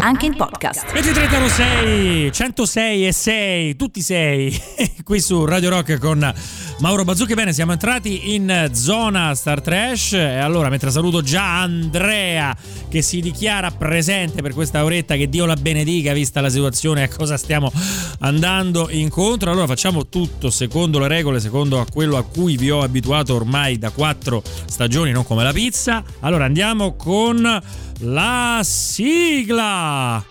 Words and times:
Anche 0.00 0.26
in 0.26 0.36
podcast. 0.36 0.92
2306 0.92 2.30
106 2.32 3.06
e 3.06 3.12
6, 3.12 3.76
tutti 3.76 4.00
6 4.00 4.62
qui 5.02 5.20
su 5.20 5.44
Radio 5.44 5.70
Rock 5.70 5.98
con 5.98 6.32
Mauro 6.78 7.04
Bazzucchi. 7.04 7.34
Bene, 7.34 7.52
siamo 7.52 7.72
entrati 7.72 8.34
in 8.34 8.70
zona 8.72 9.34
Star 9.34 9.60
Trash 9.60 10.12
e 10.12 10.38
allora 10.38 10.68
mentre 10.68 10.92
saluto 10.92 11.20
già 11.20 11.62
Andrea 11.62 12.56
che 12.88 13.02
si 13.02 13.20
dichiara 13.20 13.70
presente 13.72 14.40
per 14.40 14.52
questa 14.52 14.84
oretta, 14.84 15.16
che 15.16 15.28
Dio 15.28 15.46
la 15.46 15.56
benedica 15.56 16.12
vista 16.12 16.40
la 16.40 16.50
situazione 16.50 17.02
a 17.02 17.08
cosa 17.08 17.36
stiamo 17.36 17.72
andando 18.20 18.88
incontro. 18.90 19.50
Allora 19.50 19.66
facciamo 19.66 20.08
tutto 20.08 20.50
secondo 20.50 21.00
le 21.00 21.08
regole, 21.08 21.40
secondo 21.40 21.80
a 21.80 21.86
quello 21.90 22.16
a 22.16 22.22
cui 22.22 22.56
vi 22.56 22.70
ho 22.70 22.82
abituato 22.82 23.34
ormai 23.34 23.78
da 23.78 23.90
quattro 23.90 24.42
stagioni, 24.66 25.10
non 25.10 25.24
come 25.24 25.42
la 25.42 25.52
pizza. 25.52 26.04
Allora 26.20 26.44
andiamo 26.44 26.94
con 26.94 27.62
la 28.00 28.60
sigla. 28.62 30.24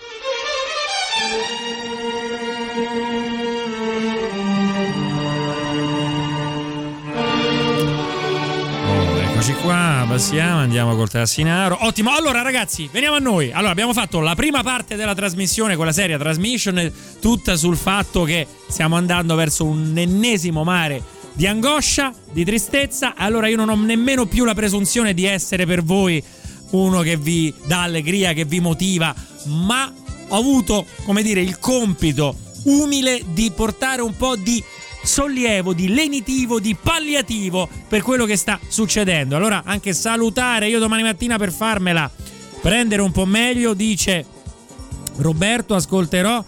Oh, 8.85 9.19
Eccoci 9.19 9.53
qua, 9.61 10.05
passiamo, 10.07 10.59
andiamo 10.59 10.95
col 10.95 11.09
Tassinaro. 11.09 11.79
Ottimo, 11.81 12.15
allora 12.15 12.41
ragazzi, 12.41 12.89
veniamo 12.91 13.15
a 13.17 13.19
noi. 13.19 13.51
Allora, 13.51 13.71
abbiamo 13.71 13.93
fatto 13.93 14.19
la 14.19 14.35
prima 14.35 14.63
parte 14.63 14.95
della 14.95 15.13
trasmissione, 15.13 15.75
quella 15.75 15.91
seria 15.91 16.17
transmission, 16.17 16.91
tutta 17.19 17.55
sul 17.57 17.75
fatto 17.75 18.23
che 18.23 18.47
stiamo 18.69 18.95
andando 18.95 19.35
verso 19.35 19.65
un 19.65 19.93
ennesimo 19.97 20.63
mare 20.63 21.15
di 21.33 21.45
angoscia, 21.45 22.13
di 22.31 22.45
tristezza. 22.45 23.13
Allora 23.15 23.47
io 23.47 23.57
non 23.57 23.69
ho 23.69 23.75
nemmeno 23.75 24.25
più 24.25 24.45
la 24.45 24.53
presunzione 24.53 25.13
di 25.13 25.25
essere 25.25 25.65
per 25.65 25.83
voi 25.83 26.23
uno 26.71 27.01
che 27.01 27.17
vi 27.17 27.53
dà 27.65 27.83
allegria, 27.83 28.33
che 28.33 28.45
vi 28.45 28.59
motiva, 28.59 29.13
ma 29.45 29.91
ho 30.29 30.37
avuto, 30.37 30.85
come 31.05 31.23
dire, 31.23 31.41
il 31.41 31.59
compito 31.59 32.35
umile 32.63 33.21
di 33.33 33.51
portare 33.51 34.01
un 34.01 34.15
po' 34.15 34.35
di 34.35 34.61
sollievo, 35.03 35.73
di 35.73 35.87
lenitivo, 35.87 36.59
di 36.59 36.75
palliativo 36.75 37.69
per 37.87 38.01
quello 38.01 38.25
che 38.25 38.35
sta 38.35 38.59
succedendo. 38.67 39.35
Allora, 39.35 39.63
anche 39.65 39.93
salutare 39.93 40.67
io 40.67 40.79
domani 40.79 41.03
mattina 41.03 41.37
per 41.37 41.51
farmela 41.51 42.11
prendere 42.61 43.01
un 43.01 43.11
po' 43.11 43.25
meglio, 43.25 43.73
dice 43.73 44.25
Roberto, 45.17 45.75
ascolterò 45.75 46.43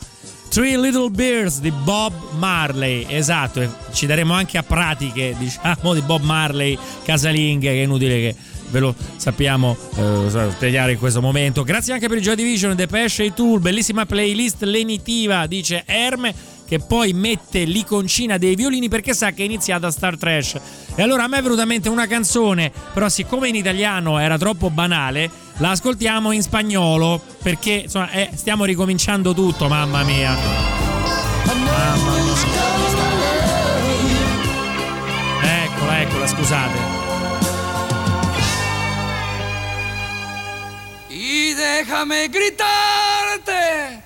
Three 0.50 0.78
Little 0.78 1.10
Bears 1.10 1.60
di 1.60 1.72
Bob 1.72 2.14
Marley. 2.38 3.06
Esatto, 3.08 3.62
ci 3.94 4.06
daremo 4.06 4.34
anche 4.34 4.58
a 4.58 4.64
pratiche, 4.64 5.36
diciamo, 5.38 5.94
di 5.94 6.02
Bob 6.02 6.24
Marley 6.24 6.78
casalinghe, 7.04 7.70
che 7.70 7.80
è 7.80 7.84
inutile 7.84 8.16
che 8.16 8.36
ve 8.70 8.80
lo 8.80 8.96
sappiamo 9.16 9.76
eh, 9.96 10.50
spiegare 10.52 10.94
in 10.94 11.00
questo 11.00 11.22
momento. 11.22 11.64
Grazie 11.64 11.94
anche 11.94 12.08
per 12.08 12.18
il 12.18 12.24
Joy 12.24 12.36
Division, 12.36 12.76
Depeche 12.76 13.26
e 13.26 13.34
Tool, 13.34 13.60
bellissima 13.60 14.06
playlist 14.06 14.64
lenitiva, 14.64 15.46
dice 15.48 15.84
Erme 15.86 16.58
che 16.70 16.78
poi 16.78 17.14
mette 17.14 17.64
l'iconcina 17.64 18.38
dei 18.38 18.54
violini 18.54 18.90
perché 18.90 19.16
sa 19.16 19.32
che 19.32 19.42
è 19.42 19.46
iniziata 19.46 19.90
Star 19.90 20.18
Trash. 20.18 20.60
E 20.94 21.02
allora 21.02 21.24
a 21.24 21.28
me 21.28 21.40
è 21.40 21.42
venuta 21.42 21.64
in 21.64 21.68
mente 21.68 21.90
una 21.90 22.06
canzone, 22.06 22.72
però 22.94 23.10
siccome 23.10 23.48
in 23.48 23.56
italiano 23.56 24.20
era 24.20 24.38
troppo 24.38 24.70
banale, 24.70 25.32
la 25.58 25.72
ascoltiamo 25.72 26.32
in 26.32 26.44
spagnolo 26.44 27.20
perché 27.42 27.72
insomma 27.86 28.12
eh, 28.12 28.30
stiamo 28.36 28.66
ricominciando 28.66 29.34
tutto, 29.34 29.68
mamma 29.68 30.04
mia. 30.04 30.38
Mamma 31.46 31.96
mia. 31.96 32.30
Eccola, 35.42 36.02
eccola, 36.02 36.28
scusate. 36.28 36.99
Déjame 41.80 42.28
gritarte, 42.28 44.04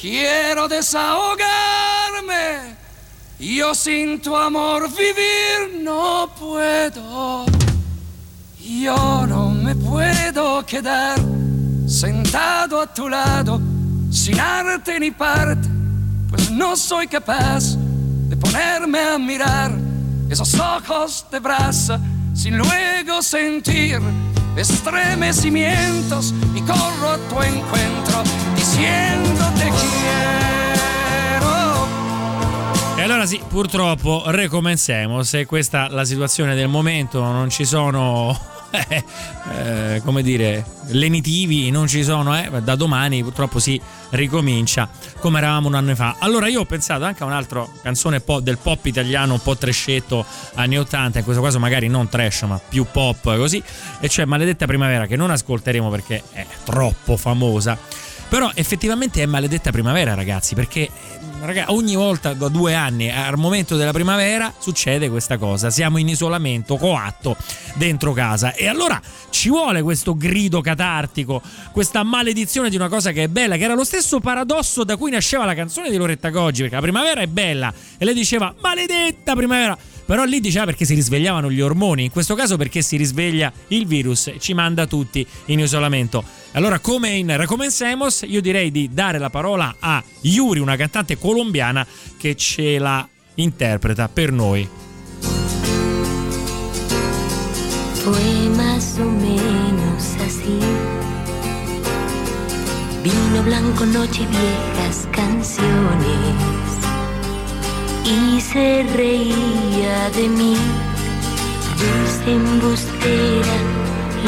quiero 0.00 0.68
desahogarme. 0.68 2.76
Yo 3.38 3.74
sin 3.74 4.20
tu 4.20 4.36
amor 4.36 4.88
vivir 4.90 5.82
no 5.82 6.30
puedo. 6.38 7.44
Yo 8.60 9.26
no 9.26 9.50
me 9.50 9.74
puedo 9.74 10.64
quedar 10.64 11.18
sentado 11.88 12.80
a 12.80 12.86
tu 12.86 13.08
lado 13.08 13.60
sin 14.10 14.38
arte 14.38 15.00
ni 15.00 15.10
parte, 15.10 15.68
pues 16.30 16.50
no 16.52 16.76
soy 16.76 17.08
capaz 17.08 17.76
de 18.28 18.36
ponerme 18.36 19.00
a 19.00 19.18
mirar 19.18 19.72
esos 20.30 20.54
ojos 20.54 21.26
de 21.32 21.40
brasa 21.40 21.98
sin 22.32 22.56
luego 22.56 23.22
sentir 23.22 24.00
estremecimientos 24.56 26.34
y 26.54 26.60
corro 26.62 27.10
a 27.10 27.18
tu 27.28 27.40
encuentro 27.40 28.22
diciéndote 28.54 29.64
quiero. 29.64 29.86
E 32.96 33.02
allora 33.02 33.26
sì, 33.26 33.40
purtroppo 33.46 34.24
recommencemos 34.26 35.34
e 35.34 35.46
questa 35.46 35.86
è 35.86 35.90
la 35.90 36.04
situazione 36.04 36.54
del 36.54 36.68
momento, 36.68 37.20
non 37.20 37.50
ci 37.50 37.64
sono 37.64 38.54
eh, 38.70 39.04
eh, 39.52 40.02
come 40.04 40.22
dire, 40.22 40.64
lenitivi, 40.88 41.70
non 41.70 41.86
ci 41.86 42.02
sono, 42.02 42.36
eh, 42.36 42.50
da 42.62 42.74
domani 42.74 43.22
purtroppo 43.22 43.58
si 43.58 43.80
ricomincia 44.10 44.88
come 45.20 45.38
eravamo 45.38 45.68
un 45.68 45.74
anno 45.74 45.94
fa. 45.94 46.16
Allora 46.18 46.48
io 46.48 46.60
ho 46.60 46.64
pensato 46.64 47.04
anche 47.04 47.22
a 47.22 47.26
un'altra 47.26 47.66
canzone 47.82 48.20
po- 48.20 48.40
del 48.40 48.58
pop 48.58 48.84
italiano 48.86 49.34
un 49.34 49.42
po' 49.42 49.56
trescetto 49.56 50.24
anni 50.54 50.78
80, 50.78 51.18
in 51.18 51.24
questo 51.24 51.42
caso 51.42 51.58
magari 51.58 51.88
non 51.88 52.08
trash 52.08 52.42
ma 52.42 52.60
più 52.66 52.86
pop 52.90 53.36
così, 53.36 53.62
e 54.00 54.08
cioè 54.08 54.24
Maledetta 54.24 54.66
Primavera 54.66 55.06
che 55.06 55.16
non 55.16 55.30
ascolteremo 55.30 55.88
perché 55.90 56.22
è 56.32 56.46
troppo 56.64 57.16
famosa. 57.16 57.78
Però 58.28 58.50
effettivamente 58.54 59.22
è 59.22 59.26
maledetta 59.26 59.70
primavera, 59.70 60.14
ragazzi, 60.14 60.56
perché 60.56 60.90
ragazzi, 61.46 61.72
ogni 61.72 61.94
volta 61.94 62.34
da 62.34 62.48
due 62.48 62.74
anni 62.74 63.10
al 63.10 63.38
momento 63.38 63.76
della 63.76 63.92
primavera 63.92 64.52
succede 64.58 65.08
questa 65.08 65.38
cosa. 65.38 65.70
Siamo 65.70 65.98
in 65.98 66.08
isolamento 66.08 66.76
coatto 66.76 67.36
dentro 67.74 68.12
casa. 68.12 68.52
E 68.52 68.66
allora 68.66 69.00
ci 69.30 69.48
vuole 69.48 69.82
questo 69.82 70.16
grido 70.16 70.60
catartico, 70.60 71.40
questa 71.72 72.02
maledizione 72.02 72.68
di 72.68 72.76
una 72.76 72.88
cosa 72.88 73.12
che 73.12 73.24
è 73.24 73.28
bella, 73.28 73.56
che 73.56 73.64
era 73.64 73.74
lo 73.74 73.84
stesso 73.84 74.20
paradosso 74.20 74.84
da 74.84 74.96
cui 74.96 75.10
nasceva 75.10 75.44
la 75.44 75.54
canzone 75.54 75.90
di 75.90 75.96
Loretta 75.96 76.30
Goggi, 76.30 76.60
perché 76.62 76.74
la 76.74 76.82
primavera 76.82 77.20
è 77.20 77.26
bella 77.26 77.72
e 77.96 78.04
lei 78.04 78.14
diceva 78.14 78.54
maledetta 78.60 79.34
primavera. 79.34 79.76
Però 80.06 80.24
lì 80.24 80.40
diceva 80.40 80.64
perché 80.64 80.84
si 80.84 80.94
risvegliavano 80.94 81.50
gli 81.50 81.60
ormoni, 81.60 82.04
in 82.04 82.10
questo 82.10 82.36
caso 82.36 82.56
perché 82.56 82.80
si 82.80 82.96
risveglia 82.96 83.52
il 83.68 83.86
virus 83.86 84.28
e 84.28 84.36
ci 84.38 84.54
manda 84.54 84.86
tutti 84.86 85.26
in 85.46 85.58
isolamento. 85.58 86.24
Allora, 86.52 86.78
come 86.78 87.10
in 87.10 87.36
Recomencemos, 87.36 88.24
io 88.26 88.40
direi 88.40 88.70
di 88.70 88.88
dare 88.92 89.18
la 89.18 89.30
parola 89.30 89.76
a 89.78 90.02
Yuri, 90.22 90.60
una 90.60 90.76
cantante 90.76 91.18
colombiana 91.18 91.84
che 92.16 92.36
ce 92.36 92.78
la 92.78 93.06
interpreta 93.34 94.08
per 94.08 94.30
noi. 94.30 94.68
Fue 97.94 98.48
más 98.54 98.98
o 99.00 99.10
menos 99.10 100.14
así. 100.24 100.58
Vino 103.02 103.42
blanco, 103.42 103.84
noche 103.84 104.24
viejas 104.26 105.08
canciones. 105.10 106.55
Y 108.08 108.40
se 108.40 108.84
reía 108.94 110.10
de 110.10 110.28
mí. 110.28 110.56
Dulce 111.80 112.32
embustera, 112.32 113.56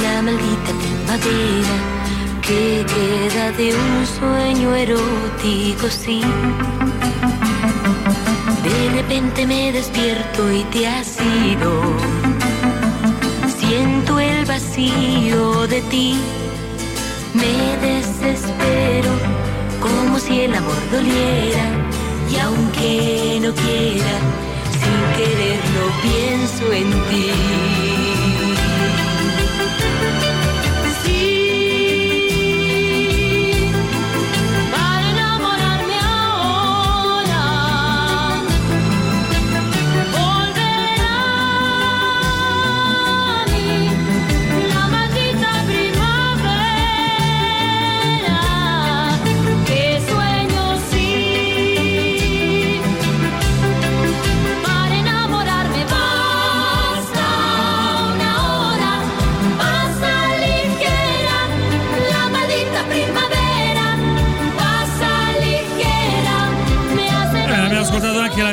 la 0.03 0.21
maldita 0.23 0.73
primavera 0.83 1.77
que 2.43 2.85
queda 2.93 3.53
de 3.53 3.75
un 3.77 4.07
sueño 4.07 4.75
erótico, 4.75 5.89
sí. 5.89 6.21
De 8.65 8.91
repente 8.97 9.47
me 9.47 9.71
despierto 9.71 10.53
y 10.53 10.65
te 10.65 10.89
has 10.89 11.17
ido. 11.21 11.71
Siento 13.59 14.19
el 14.19 14.45
vacío 14.45 15.69
de 15.69 15.83
ti, 15.83 16.17
me 17.33 17.77
desespero 17.87 19.11
como 19.81 20.19
si 20.19 20.41
el 20.41 20.55
amor 20.55 20.83
doliera 20.91 21.98
y 22.31 22.37
aunque 22.39 23.39
no 23.41 23.53
quiera, 23.55 24.15
sin 24.73 24.99
quererlo 25.17 25.85
pienso 26.03 26.73
en 26.73 26.91
ti. 27.11 27.98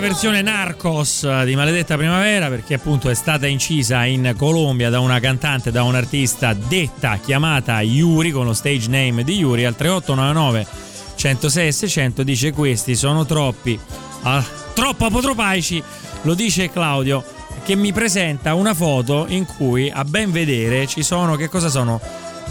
Versione 0.07 0.43
Narcos 0.43 1.43
di 1.45 1.55
Maledetta 1.55 1.97
Primavera 1.97 2.47
perché 2.47 2.75
appunto 2.75 3.09
è 3.09 3.15
stata 3.15 3.47
incisa 3.47 4.05
in 4.05 4.35
Colombia 4.37 4.91
da 4.91 4.99
una 4.99 5.19
cantante, 5.19 5.71
da 5.71 5.81
un 5.81 5.95
artista 5.95 6.53
detta, 6.53 7.17
chiamata 7.17 7.81
Yuri 7.81 8.29
con 8.29 8.45
lo 8.45 8.53
stage 8.53 8.87
name 8.87 9.23
di 9.23 9.37
Yuri 9.37 9.65
al 9.65 9.75
3899 9.75 10.67
106 11.15 11.71
600 11.71 12.21
dice 12.21 12.51
questi 12.51 12.95
sono 12.95 13.25
troppi, 13.25 13.79
ah, 14.21 14.45
troppo 14.75 15.05
apotropaici, 15.05 15.81
lo 16.21 16.35
dice 16.35 16.69
Claudio 16.69 17.23
che 17.63 17.75
mi 17.75 17.91
presenta 17.91 18.53
una 18.53 18.75
foto 18.75 19.25
in 19.29 19.47
cui 19.47 19.89
a 19.89 20.05
ben 20.05 20.31
vedere 20.31 20.85
ci 20.85 21.01
sono, 21.01 21.35
che 21.35 21.49
cosa 21.49 21.69
sono? 21.69 21.99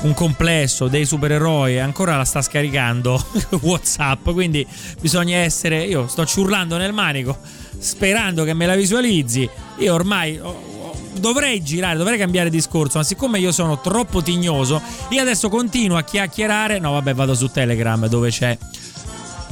Un 0.05 0.15
complesso 0.15 0.89
dei 0.89 1.05
supereroi 1.05 1.81
ancora 1.81 2.17
la 2.17 2.25
sta 2.25 2.43
scaricando 2.43 3.23
Whatsapp, 3.61 4.31
quindi 4.31 4.67
bisogna 5.01 5.39
essere 5.39 5.85
io 5.85 6.07
sto 6.09 6.25
ciurlando 6.27 6.77
nel 6.77 6.93
manico 6.93 7.39
sperando 7.79 8.45
che 8.45 8.55
me 8.55 8.67
la 8.67 8.75
visualizzi. 8.75 9.49
Io 9.79 9.93
ormai 9.95 10.41
dovrei 11.19 11.63
girare, 11.63 11.99
dovrei 11.99 12.19
cambiare 12.19 12.51
discorso, 12.51 12.99
ma 12.99 13.05
siccome 13.05 13.39
io 13.39 13.53
sono 13.53 13.81
troppo 13.81 14.23
tignoso, 14.23 14.81
io 15.11 15.21
adesso 15.21 15.49
continuo 15.49 15.97
a 15.97 16.03
chiacchierare. 16.03 16.79
No, 16.79 16.93
vabbè, 16.93 17.15
vado 17.15 17.35
su 17.35 17.51
Telegram 17.51 18.07
dove 18.07 18.31
c'è 18.31 18.57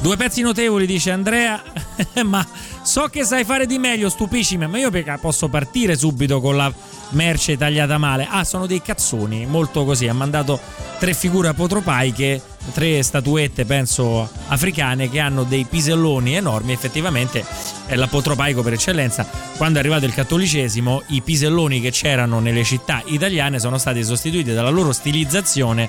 due 0.01 0.17
pezzi 0.17 0.43
notevoli, 0.43 0.87
dice 0.87 1.11
Andrea, 1.11 1.63
ma 2.25 2.47
so 2.83 3.07
che 3.07 3.25
sai 3.25 3.45
fare 3.45 3.67
di 3.67 3.79
meglio, 3.79 4.09
stupiscimi, 4.09 4.67
ma 4.67 4.79
io 4.79 4.91
posso 5.21 5.49
partire 5.49 5.97
subito 5.97 6.41
con 6.41 6.57
la 6.57 6.73
merce 7.11 7.57
tagliata 7.57 7.99
male. 7.99 8.27
Ah, 8.29 8.45
sono 8.45 8.67
dei 8.67 8.83
cazzoni, 8.83 9.47
molto 9.47 9.85
così. 9.85 10.09
Ha 10.09 10.13
mandato 10.13 10.61
tre 10.99 11.15
figure 11.15 11.49
apotropaiche, 11.49 12.41
tre 12.73 13.03
statuette, 13.03 13.65
penso 13.65 14.29
africane, 14.49 15.09
che 15.09 15.21
hanno 15.21 15.45
dei 15.45 15.65
piselloni 15.65 16.35
enormi. 16.35 16.73
Effettivamente 16.73 17.45
è 17.87 17.95
l'apotropaico 17.95 18.63
per 18.63 18.75
eccellenza. 18.75 19.27
Quando 19.57 19.79
è 19.79 19.81
arrivato 19.81 20.05
il 20.05 20.15
cattolicesimo, 20.15 21.03
i 21.09 21.23
piselloni 21.23 21.81
che 21.81 21.91
c'erano 21.91 22.41
nelle 22.41 22.65
città 22.65 23.03
italiane 23.07 23.59
sono 23.59 23.79
stati 23.79 24.03
sostituiti 24.05 24.53
dalla 24.53 24.71
loro 24.71 24.93
stilizzazione 24.93 25.89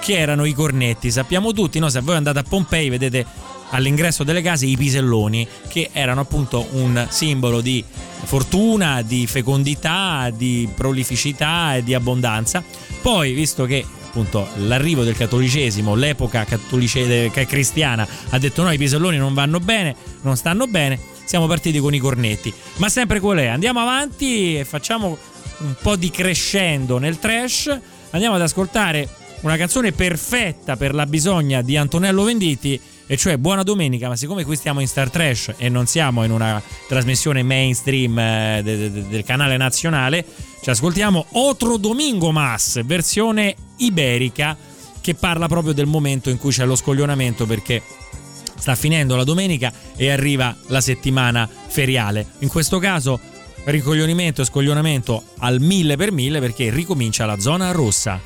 che 0.00 0.18
erano 0.18 0.44
i 0.44 0.52
cornetti. 0.52 1.10
Sappiamo 1.10 1.52
tutti, 1.52 1.78
no? 1.78 1.88
se 1.88 2.00
voi 2.00 2.16
andate 2.16 2.40
a 2.40 2.42
Pompei 2.42 2.88
vedete 2.88 3.24
all'ingresso 3.72 4.24
delle 4.24 4.40
case 4.40 4.66
i 4.66 4.76
piselloni, 4.76 5.46
che 5.68 5.90
erano 5.92 6.22
appunto 6.22 6.66
un 6.72 7.06
simbolo 7.10 7.60
di 7.60 7.84
fortuna, 8.24 9.02
di 9.02 9.26
fecondità, 9.26 10.30
di 10.34 10.68
prolificità 10.74 11.76
e 11.76 11.82
di 11.82 11.92
abbondanza. 11.92 12.62
Poi, 13.02 13.32
visto 13.32 13.66
che 13.66 13.84
appunto 14.12 14.46
l'arrivo 14.56 15.04
del 15.04 15.16
cattolicesimo, 15.16 15.94
l'epoca 15.94 16.44
cattolice, 16.44 17.30
cristiana 17.30 18.06
ha 18.28 18.38
detto 18.38 18.62
no, 18.62 18.70
i 18.70 18.78
piselloni 18.78 19.16
non 19.16 19.32
vanno 19.32 19.58
bene, 19.58 19.96
non 20.20 20.36
stanno 20.36 20.66
bene, 20.66 20.98
siamo 21.24 21.46
partiti 21.46 21.78
con 21.78 21.94
i 21.94 21.98
cornetti. 21.98 22.52
Ma 22.76 22.90
sempre 22.90 23.20
qual 23.20 23.38
è? 23.38 23.46
Andiamo 23.46 23.80
avanti 23.80 24.58
e 24.58 24.64
facciamo 24.64 25.16
un 25.58 25.74
po' 25.80 25.96
di 25.96 26.10
crescendo 26.10 26.98
nel 26.98 27.18
trash. 27.18 27.74
Andiamo 28.10 28.34
ad 28.34 28.42
ascoltare 28.42 29.08
una 29.42 29.56
canzone 29.56 29.92
perfetta 29.92 30.76
per 30.76 30.94
la 30.94 31.06
bisogna 31.06 31.62
di 31.62 31.76
Antonello 31.76 32.24
Venditti 32.24 32.80
e 33.06 33.16
cioè 33.16 33.36
Buona 33.36 33.62
Domenica, 33.62 34.08
ma 34.08 34.16
siccome 34.16 34.44
qui 34.44 34.56
stiamo 34.56 34.80
in 34.80 34.86
Star 34.86 35.10
Trash 35.10 35.54
e 35.56 35.68
non 35.68 35.86
siamo 35.86 36.24
in 36.24 36.30
una 36.30 36.62
trasmissione 36.88 37.42
mainstream 37.42 38.18
eh, 38.18 38.60
de- 38.62 38.90
de- 38.90 39.08
del 39.08 39.24
canale 39.24 39.56
nazionale, 39.56 40.24
ci 40.62 40.70
ascoltiamo 40.70 41.26
Otro 41.32 41.76
Domingo 41.76 42.30
Mas, 42.30 42.80
versione 42.84 43.54
iberica, 43.78 44.56
che 45.00 45.14
parla 45.14 45.48
proprio 45.48 45.72
del 45.74 45.86
momento 45.86 46.30
in 46.30 46.38
cui 46.38 46.52
c'è 46.52 46.64
lo 46.64 46.76
scoglionamento 46.76 47.44
perché 47.44 47.82
sta 48.56 48.76
finendo 48.76 49.16
la 49.16 49.24
domenica 49.24 49.72
e 49.96 50.10
arriva 50.10 50.56
la 50.68 50.80
settimana 50.80 51.48
feriale. 51.66 52.26
In 52.38 52.48
questo 52.48 52.78
caso 52.78 53.18
ricoglionimento 53.64 54.42
e 54.42 54.44
scoglionamento 54.44 55.22
al 55.38 55.60
mille 55.60 55.96
per 55.96 56.12
mille 56.12 56.40
perché 56.40 56.70
ricomincia 56.70 57.26
la 57.26 57.38
zona 57.38 57.72
rossa. 57.72 58.20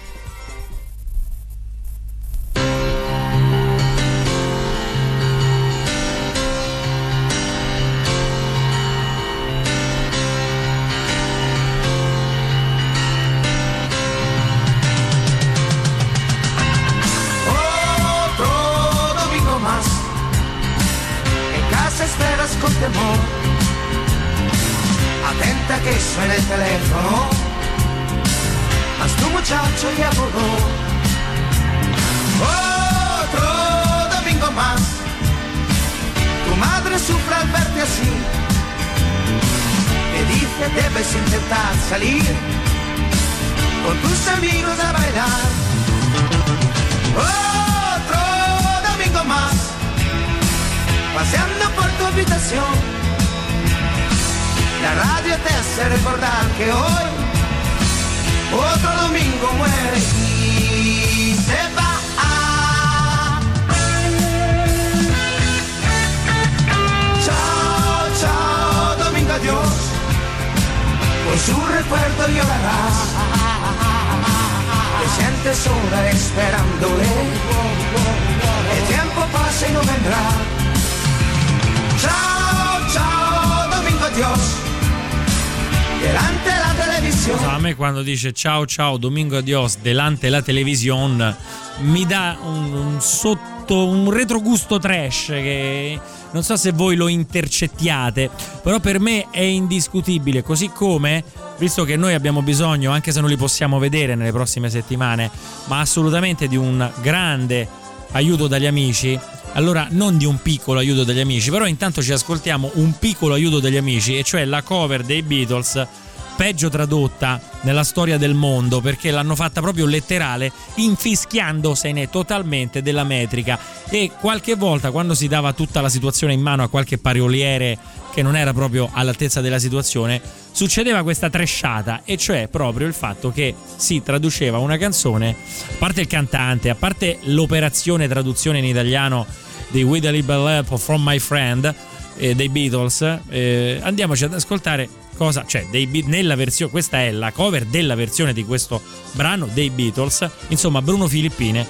Dice 88.17 88.32
ciao 88.32 88.65
ciao 88.65 88.96
Domingo 88.96 89.37
Adios 89.37 89.77
delante 89.82 90.31
la 90.31 90.41
television 90.41 91.37
mi 91.81 92.06
dà 92.06 92.39
un, 92.43 92.73
un 92.73 93.01
sotto 93.03 93.87
un 93.87 94.11
retrogusto 94.11 94.79
trash 94.79 95.27
che 95.27 96.01
non 96.31 96.43
so 96.43 96.56
se 96.56 96.73
voi 96.73 96.96
lo 96.96 97.08
intercettiate 97.08 98.31
però 98.63 98.81
per 98.81 99.01
me 99.01 99.29
è 99.31 99.43
indiscutibile 99.43 100.43
così 100.43 100.70
come 100.70 101.23
visto 101.58 101.85
che 101.85 101.96
noi 101.96 102.15
abbiamo 102.15 102.41
bisogno 102.41 102.91
anche 102.91 103.13
se 103.13 103.20
non 103.20 103.29
li 103.29 103.37
possiamo 103.37 103.79
vedere 103.79 104.15
nelle 104.15 104.32
prossime 104.32 104.70
settimane 104.70 105.31
ma 105.67 105.81
assolutamente 105.81 106.49
di 106.49 106.56
un 106.56 106.91
grande 107.03 107.69
aiuto 108.13 108.46
dagli 108.46 108.67
amici. 108.67 109.19
Allora 109.53 109.89
non 109.91 110.17
di 110.19 110.27
un 110.27 110.41
piccolo 110.41 110.79
aiuto 110.79 111.03
dagli 111.05 111.20
amici 111.20 111.51
però 111.51 111.67
intanto 111.67 112.03
ci 112.03 112.13
ascoltiamo 112.13 112.73
un 112.75 112.99
piccolo 112.99 113.32
aiuto 113.35 113.58
dagli 113.58 113.77
amici 113.77 114.19
e 114.19 114.23
cioè 114.23 114.44
la 114.44 114.63
cover 114.63 115.03
dei 115.03 115.23
Beatles 115.23 115.87
peggio 116.36 116.69
tradotta 116.69 117.40
nella 117.62 117.82
storia 117.82 118.19
del 118.19 118.34
mondo 118.34 118.81
perché 118.81 119.10
l'hanno 119.10 119.34
fatta 119.34 119.60
proprio 119.60 119.86
letterale 119.86 120.52
infischiandosene 120.74 122.10
totalmente 122.10 122.82
della 122.82 123.05
metrica. 123.05 123.58
E 123.88 124.10
qualche 124.20 124.55
volta 124.55 124.90
quando 124.90 125.14
si 125.14 125.28
dava 125.28 125.52
tutta 125.52 125.81
la 125.81 125.88
situazione 125.88 126.34
in 126.34 126.40
mano 126.40 126.62
a 126.62 126.69
qualche 126.69 126.98
parioliere 126.98 127.78
che 128.12 128.22
non 128.22 128.36
era 128.36 128.52
proprio 128.52 128.88
all'altezza 128.93 129.40
della 129.40 129.58
situazione 129.58 130.20
succedeva 130.50 131.02
questa 131.02 131.28
tresciata 131.28 132.00
e 132.02 132.16
cioè 132.16 132.48
proprio 132.48 132.86
il 132.86 132.94
fatto 132.94 133.31
che 133.31 133.55
si 133.76 134.02
traduceva 134.02 134.56
una 134.56 134.78
canzone 134.78 135.28
a 135.31 135.74
parte 135.76 136.00
il 136.00 136.06
cantante 136.06 136.70
a 136.70 136.74
parte 136.74 137.19
l'operazione 137.24 138.08
traduzione 138.08 138.56
in 138.56 138.64
italiano 138.64 139.26
di 139.69 139.82
With 139.82 140.06
a 140.06 140.10
Little 140.10 140.50
Help 140.50 140.78
from 140.78 141.02
My 141.05 141.19
Friend 141.19 141.74
eh, 142.16 142.34
dei 142.34 142.48
Beatles 142.48 143.19
eh, 143.28 143.81
andiamoci 143.82 144.24
ad 144.24 144.32
ascoltare 144.32 144.88
cosa 145.17 145.44
cioè, 145.46 145.67
nella 146.05 146.37
versione 146.37 146.70
questa 146.70 146.99
è 146.99 147.11
la 147.11 147.32
cover 147.32 147.65
della 147.65 147.94
versione 147.94 148.32
di 148.32 148.44
questo 148.44 148.81
brano 149.13 149.49
dei 149.53 149.70
Beatles. 149.70 150.29
Insomma 150.49 150.82
Bruno 150.82 151.08
Filippine 151.08 151.67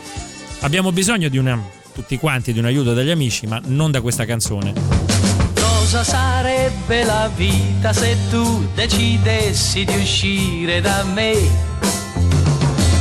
abbiamo 0.60 0.92
bisogno 0.92 1.28
di 1.28 1.38
una 1.38 1.74
tutti 1.94 2.18
quanti 2.18 2.52
di 2.52 2.58
un 2.58 2.66
aiuto 2.66 2.92
dagli 2.92 3.10
amici 3.10 3.46
ma 3.46 3.60
non 3.64 3.90
da 3.90 4.00
questa 4.00 4.24
canzone. 4.24 4.74
Cosa 5.54 6.02
sarebbe 6.02 7.04
la 7.04 7.30
vita 7.34 7.92
se 7.92 8.16
tu 8.28 8.66
decidessi 8.74 9.84
di 9.84 9.94
uscire 9.94 10.80
da 10.80 11.04
me? 11.04 11.74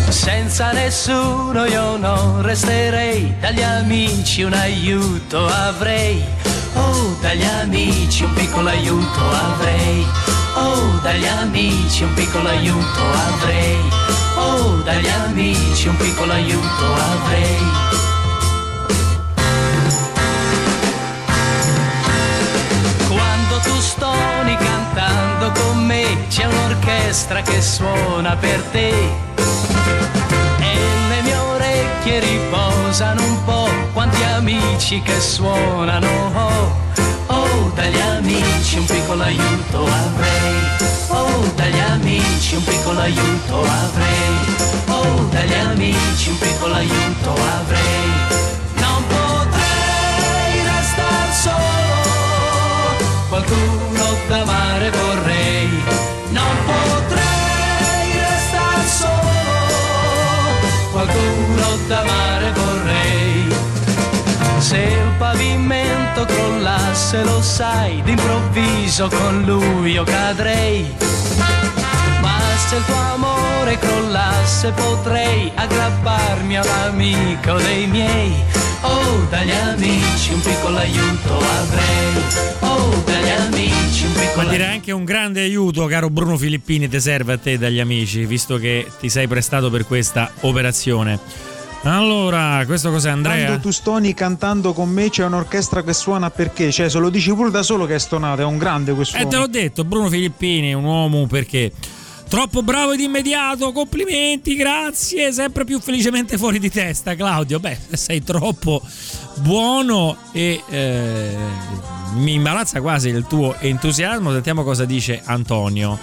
Senza 0.10 0.72
nessuno 0.72 1.66
io 1.66 1.98
non 1.98 2.42
resterei, 2.42 3.36
dagli 3.40 3.62
amici 3.62 4.44
un 4.44 4.54
aiuto 4.54 5.46
avrei 5.46 6.24
Oh, 6.76 7.16
dagli 7.22 7.44
amici 7.44 8.24
un 8.24 8.34
piccolo 8.34 8.70
aiuto 8.70 9.20
avrei. 9.32 10.06
Oh, 10.56 11.00
dagli 11.02 11.26
amici 11.26 12.04
un 12.04 12.14
piccolo 12.14 12.48
aiuto 12.50 13.02
avrei. 13.28 13.78
Oh, 14.38 14.82
dagli 14.84 15.08
amici 15.08 15.88
un 15.88 15.98
piccolo 15.98 16.32
aiuto 16.34 16.94
avrei. 16.94 17.94
Quando 23.08 23.58
tu 23.64 23.80
stoni 23.80 24.58
cantando 24.58 25.52
con 25.60 25.86
me, 25.86 26.28
c'è 26.30 26.46
un'orchestra 26.46 27.42
che 27.42 27.62
suona 27.62 28.36
per 28.36 28.62
te. 28.72 28.90
E 30.60 30.78
le 31.10 31.22
mie 31.22 31.36
orecchie 31.36 32.20
riposano 32.20 33.24
un 33.24 33.44
po', 33.46 33.65
quanti 34.06 34.24
amici 34.24 35.02
che 35.02 35.20
suonano. 35.20 36.08
Oh, 36.36 36.76
oh, 37.28 37.72
dagli 37.74 38.00
amici 38.00 38.78
un 38.78 38.86
piccolo 38.86 39.24
aiuto 39.24 39.84
avrei. 39.84 40.60
Oh, 41.08 41.52
dagli 41.56 41.80
amici 41.80 42.56
un 42.56 42.64
piccolo 42.64 43.00
aiuto 43.00 43.62
avrei. 43.62 44.56
Oh, 44.88 45.28
dagli 45.32 45.54
amici 45.54 46.30
un 46.30 46.38
piccolo 46.38 46.74
aiuto 46.76 47.32
avrei. 47.32 48.12
Non 48.76 49.04
potrei 49.08 50.64
restar 50.64 51.34
solo, 51.34 52.06
qualcuno 53.30 53.85
Se 64.76 64.82
il 64.82 65.14
pavimento 65.18 66.26
crollasse, 66.26 67.24
lo 67.24 67.42
sai, 67.42 68.02
d'improvviso 68.04 69.08
con 69.08 69.44
lui 69.44 69.92
io 69.92 70.04
cadrei. 70.04 70.86
Ma 72.20 72.40
se 72.68 72.76
il 72.76 72.84
tuo 72.84 72.96
amore 73.14 73.80
crollasse 73.80 74.72
potrei 74.72 75.50
aggrapparmi 75.56 76.58
all'amico 76.58 77.54
dei 77.54 77.88
miei. 77.88 78.34
Oh, 78.82 79.26
dagli 79.30 79.52
amici 79.52 80.34
un 80.34 80.42
piccolo 80.42 80.78
aiuto 80.78 81.38
avrei. 81.38 82.24
Oh, 82.60 83.02
dagli 83.06 83.30
amici 83.30 84.06
un 84.08 84.12
piccolo 84.12 84.44
Ma 84.44 84.52
direi 84.52 84.74
anche 84.74 84.92
un 84.92 85.06
grande 85.06 85.40
aiuto, 85.40 85.86
caro 85.86 86.10
Bruno 86.10 86.36
Filippini, 86.36 86.90
ti 86.90 87.00
serve 87.00 87.34
a 87.34 87.38
te 87.38 87.54
e 87.54 87.58
dagli 87.58 87.80
amici, 87.80 88.26
visto 88.26 88.58
che 88.58 88.86
ti 89.00 89.08
sei 89.08 89.28
prestato 89.28 89.70
per 89.70 89.86
questa 89.86 90.30
operazione. 90.42 91.54
Allora, 91.86 92.64
questo 92.66 92.90
cos'è 92.90 93.12
Andrea? 93.12 93.46
Quando 93.46 93.62
tu 93.62 93.72
stoni 93.72 94.14
cantando 94.16 94.74
con 94.74 94.90
me 94.90 95.10
c'è 95.10 95.24
un'orchestra 95.26 95.84
che 95.84 95.94
suona 95.94 96.32
perché? 96.32 96.72
Cioè, 96.72 96.90
se 96.90 96.98
lo 96.98 97.10
dici 97.10 97.32
pure 97.34 97.52
da 97.52 97.62
solo 97.62 97.86
che 97.86 97.96
è 97.96 98.00
stonato, 98.00 98.42
è 98.42 98.46
un 98.46 98.58
grande 98.58 98.94
questo 98.94 99.18
Eh, 99.18 99.28
te 99.28 99.38
l'ho 99.38 99.48
detto, 99.48 99.84
Bruno 99.84 100.10
Filippini, 100.10 100.74
un 100.74 100.84
uomo 100.84 101.28
perché 101.28 101.72
troppo 102.28 102.64
bravo 102.64 102.94
ed 102.94 103.02
immediato, 103.02 103.72
complimenti, 103.72 104.56
grazie, 104.56 105.32
sempre 105.32 105.64
più 105.64 105.80
felicemente 105.80 106.38
fuori 106.38 106.58
di 106.58 106.72
testa, 106.72 107.14
Claudio. 107.14 107.60
Beh, 107.60 107.78
sei 107.92 108.24
troppo 108.24 108.82
buono 109.36 110.18
e 110.32 110.62
eh, 110.68 111.36
mi 112.16 112.34
imbarazza 112.34 112.82
quasi 112.82 113.10
il 113.10 113.26
tuo 113.28 113.56
entusiasmo. 113.60 114.32
Sentiamo 114.32 114.64
cosa 114.64 114.86
dice 114.86 115.22
Antonio, 115.24 116.00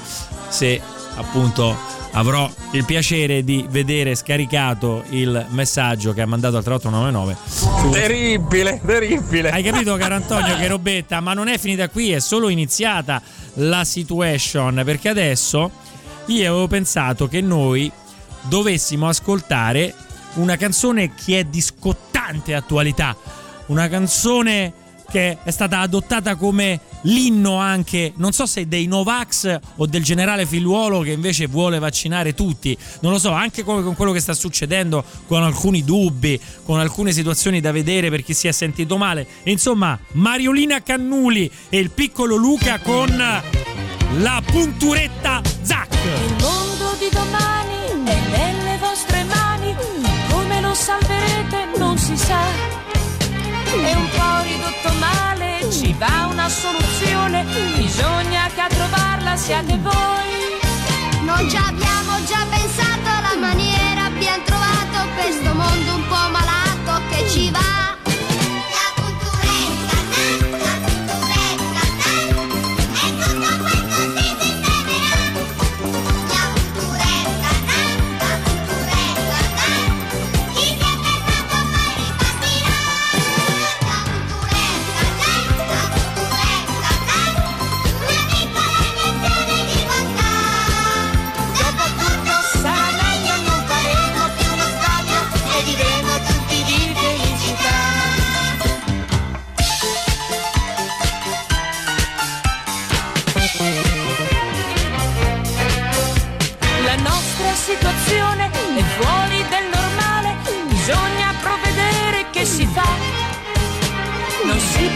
se 0.49 0.81
appunto 1.17 1.77
avrò 2.13 2.51
il 2.73 2.85
piacere 2.85 3.43
di 3.43 3.67
vedere 3.71 4.15
scaricato 4.15 5.05
il 5.11 5.47
messaggio 5.51 6.13
che 6.13 6.21
ha 6.21 6.27
mandato 6.27 6.57
al 6.57 6.65
3899 6.65 7.37
su 7.47 7.91
Terribile, 7.91 8.81
terribile. 8.85 9.51
hai 9.51 9.63
capito, 9.63 9.97
caro 9.97 10.15
Antonio, 10.15 10.57
che 10.57 10.67
robetta? 10.67 11.21
Ma 11.21 11.33
non 11.33 11.49
è 11.49 11.59
finita 11.59 11.89
qui, 11.89 12.13
è 12.13 12.21
solo 12.21 12.49
iniziata 12.49 13.21
la 13.55 13.85
situation. 13.85 14.83
Perché 14.85 15.09
adesso 15.09 15.71
io 16.27 16.51
avevo 16.51 16.67
pensato 16.69 17.29
che 17.29 17.41
noi 17.41 17.91
dovessimo 18.43 19.09
ascoltare 19.09 19.95
una 20.35 20.57
canzone 20.57 21.15
che 21.15 21.41
è 21.41 21.45
di 21.45 21.61
scottante 21.61 22.55
attualità. 22.55 23.17
Una 23.67 23.89
canzone 23.89 24.73
che 25.13 25.37
è 25.45 25.51
stata 25.51 25.81
adottata 25.81 26.37
come 26.37 26.81
l'inno 27.03 27.57
anche, 27.57 28.15
non 28.17 28.33
so 28.33 28.47
se 28.47 28.67
dei 28.67 28.87
Novax 28.87 29.59
o 29.77 29.85
del 29.85 30.03
generale 30.03 30.47
Figliuolo 30.47 31.01
che 31.01 31.13
invece 31.13 31.47
vuole 31.47 31.79
vaccinare 31.79 32.33
tutti, 32.33 32.77
non 33.01 33.13
lo 33.13 33.19
so, 33.19 33.31
anche 33.31 33.63
con 33.63 33.95
quello 33.95 34.13
che 34.13 34.21
sta 34.21 34.33
succedendo 34.33 35.05
con 35.27 35.43
alcuni 35.43 35.85
dubbi, 35.85 36.41
con 36.65 36.81
alcune 36.81 37.13
situazioni 37.13 37.61
da 37.61 37.73
vedere 37.73 38.09
per 38.09 38.25
chi 38.25 38.33
si 38.33 38.49
è 38.49 38.53
sentito 38.53 38.97
male. 38.97 39.27
Insomma, 39.45 39.99
Mariolina 40.13 40.83
Cannuli 40.83 41.51
e 41.69 41.79
il 41.79 41.91
piccolo 41.91 42.37
Luca 42.37 42.79
con 42.79 43.15
la 44.19 44.43
punturetta 44.47 45.43
Zac. 45.61 45.93
Il 45.93 46.37
mondo 46.41 46.97
di 46.99 47.09
domani 47.13 48.11
è 48.11 48.21
nelle 48.31 48.79
vostre 48.81 49.25
mani, 49.25 49.75
come 50.31 50.61
lo 50.63 50.73
salverete 50.73 51.77
non 51.77 51.99
si 51.99 52.17
sa. 52.17 52.82
È 53.73 53.95
un 53.95 54.09
po' 54.11 54.43
ridotto 54.43 54.93
male, 54.99 55.71
ci 55.73 55.95
va 55.99 56.29
una 56.31 56.47
soluzione, 56.51 57.43
bisogna 57.77 58.51
che 58.55 58.61
a 58.61 58.69
trovarla 58.69 59.35
siate 59.35 59.79
voi. 59.79 61.25
Non 61.25 61.49
ci 61.49 61.57
abbiamo 61.57 62.23
già 62.27 62.45
pensato 62.51 63.09
alla 63.09 63.41
maniera, 63.41 64.05
abbiamo 64.05 64.43
trovato 64.45 65.09
questo 65.15 65.55
mondo 65.55 65.95
un 65.95 66.07
po' 66.07 66.31
malato 66.31 67.01
che 67.09 67.29
ci 67.31 67.51
va. 67.51 67.92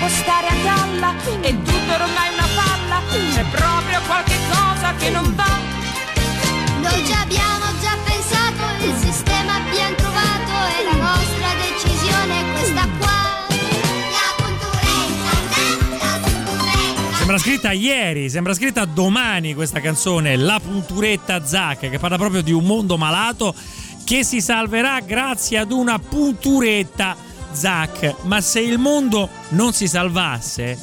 Può 0.06 0.14
stare 0.14 0.46
a 0.46 0.54
galla, 0.62 1.14
è 1.40 1.50
tutto 1.64 1.92
ormai 1.92 2.32
una 2.32 2.46
falla, 2.54 3.02
c'è 3.34 3.44
proprio 3.50 4.00
qualche 4.06 4.36
cosa 4.48 4.94
che 4.94 5.10
non 5.10 5.34
va. 5.34 5.58
Noi 6.80 7.04
ci 7.04 7.12
abbiamo 7.12 7.64
già 7.80 7.98
pensato, 8.04 8.84
il 8.84 8.94
sistema 8.94 9.56
abbiamo 9.56 9.96
trovato 9.96 10.52
e 10.78 10.84
la 10.84 10.96
nostra 11.02 11.48
decisione 11.58 12.38
è 12.38 12.52
questa 12.52 12.88
qua. 12.98 13.46
La 14.14 14.44
punturetta, 14.44 16.04
la 16.04 16.20
punturetta. 16.22 17.16
Sembra 17.16 17.38
scritta 17.38 17.72
ieri, 17.72 18.30
sembra 18.30 18.54
scritta 18.54 18.84
domani 18.84 19.54
questa 19.54 19.80
canzone, 19.80 20.36
La 20.36 20.60
punturetta 20.60 21.44
Zac, 21.44 21.90
che 21.90 21.98
parla 21.98 22.16
proprio 22.16 22.42
di 22.42 22.52
un 22.52 22.62
mondo 22.62 22.96
malato 22.96 23.52
che 24.04 24.22
si 24.22 24.40
salverà 24.40 25.00
grazie 25.00 25.58
ad 25.58 25.72
una 25.72 25.98
punturetta 25.98 27.25
Zac. 27.56 28.14
Ma 28.22 28.40
se 28.40 28.60
il 28.60 28.78
mondo 28.78 29.28
non 29.50 29.72
si 29.72 29.88
salvasse, 29.88 30.78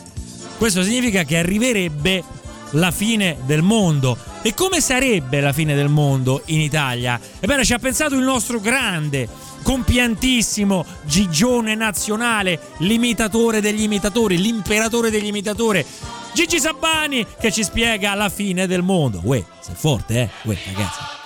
questo 0.57 0.83
significa 0.83 1.23
che 1.23 1.37
arriverebbe 1.37 2.23
la 2.71 2.91
fine 2.91 3.37
del 3.45 3.61
mondo. 3.61 4.17
E 4.41 4.53
come 4.53 4.81
sarebbe 4.81 5.39
la 5.39 5.53
fine 5.53 5.75
del 5.75 5.89
mondo 5.89 6.41
in 6.47 6.59
Italia? 6.59 7.19
Ebbene, 7.39 7.63
ci 7.63 7.73
ha 7.73 7.79
pensato 7.79 8.15
il 8.15 8.23
nostro 8.23 8.59
grande, 8.59 9.27
compiantissimo 9.61 10.85
Gigione 11.03 11.75
nazionale, 11.75 12.59
l'imitatore 12.77 13.61
degli 13.61 13.83
imitatori, 13.83 14.37
l'imperatore 14.37 15.09
degli 15.09 15.27
imitatori. 15.27 15.85
Gigi 16.33 16.59
Sabbani 16.59 17.25
che 17.39 17.51
ci 17.51 17.63
spiega 17.63 18.15
la 18.15 18.29
fine 18.29 18.67
del 18.67 18.81
mondo. 18.81 19.21
Uè, 19.23 19.43
sei 19.61 19.75
forte, 19.77 20.21
eh? 20.21 20.29
Uè, 20.47 20.57
ragazzi. 20.65 21.22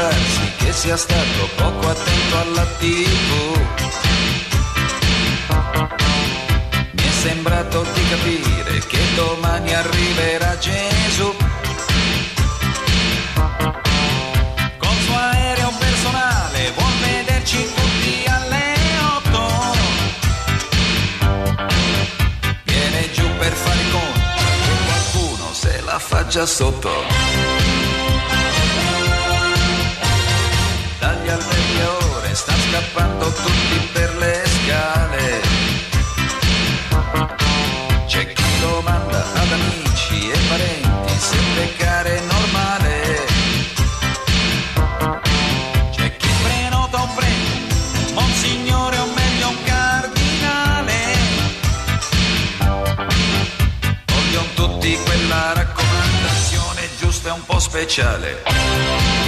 Può 0.00 0.08
anche 0.08 0.16
darsi 0.16 0.52
che 0.56 0.72
sia 0.72 0.96
stato 0.96 1.48
poco 1.56 1.88
attento 1.90 2.38
alla 2.38 2.64
tv. 2.78 3.60
Mi 6.92 7.02
è 7.02 7.10
sembrato 7.10 7.84
di 7.92 8.08
capire 8.08 8.78
che 8.86 8.98
domani 9.14 9.74
arriverà 9.74 10.56
Gesù. 10.56 11.36
Col 14.78 14.96
suo 15.04 15.16
aereo 15.16 15.70
personale 15.78 16.72
vuol 16.76 16.92
vederci 17.02 17.62
tutti 17.74 18.24
alle 18.26 18.74
otto. 19.16 19.52
Viene 22.64 23.10
giù 23.12 23.28
per 23.38 23.52
fare 23.52 23.80
i 23.80 23.90
che 23.90 24.72
qualcuno 24.86 25.52
se 25.52 25.80
la 25.84 25.98
fa 25.98 26.26
già 26.26 26.46
sotto. 26.46 27.49
Dagli 31.30 31.42
alberghi 31.42 31.80
a 31.80 32.16
ore 32.16 32.34
sta 32.34 32.52
scappando 32.52 33.32
tutti 33.32 33.88
per 33.92 34.16
le 34.16 34.42
scale. 34.46 35.40
C'è 38.06 38.32
chi 38.32 38.58
domanda 38.58 39.24
ad 39.34 39.52
amici 39.52 40.28
e 40.28 40.38
parenti 40.48 41.14
se 41.16 41.36
beccare 41.54 42.16
è 42.16 42.20
normale. 42.22 43.26
C'è 45.92 46.16
chi 46.16 46.28
prenota 46.42 47.00
un 47.00 47.14
premio, 47.14 48.12
monsignore 48.14 48.98
o 48.98 49.06
meglio 49.14 49.48
un 49.50 49.62
cardinale. 49.62 51.16
Vogliono 54.06 54.48
tutti 54.54 54.98
quella 55.04 55.52
raccomandazione 55.52 56.88
giusta 56.98 57.28
e 57.28 57.32
un 57.32 57.44
po' 57.44 57.60
speciale. 57.60 59.19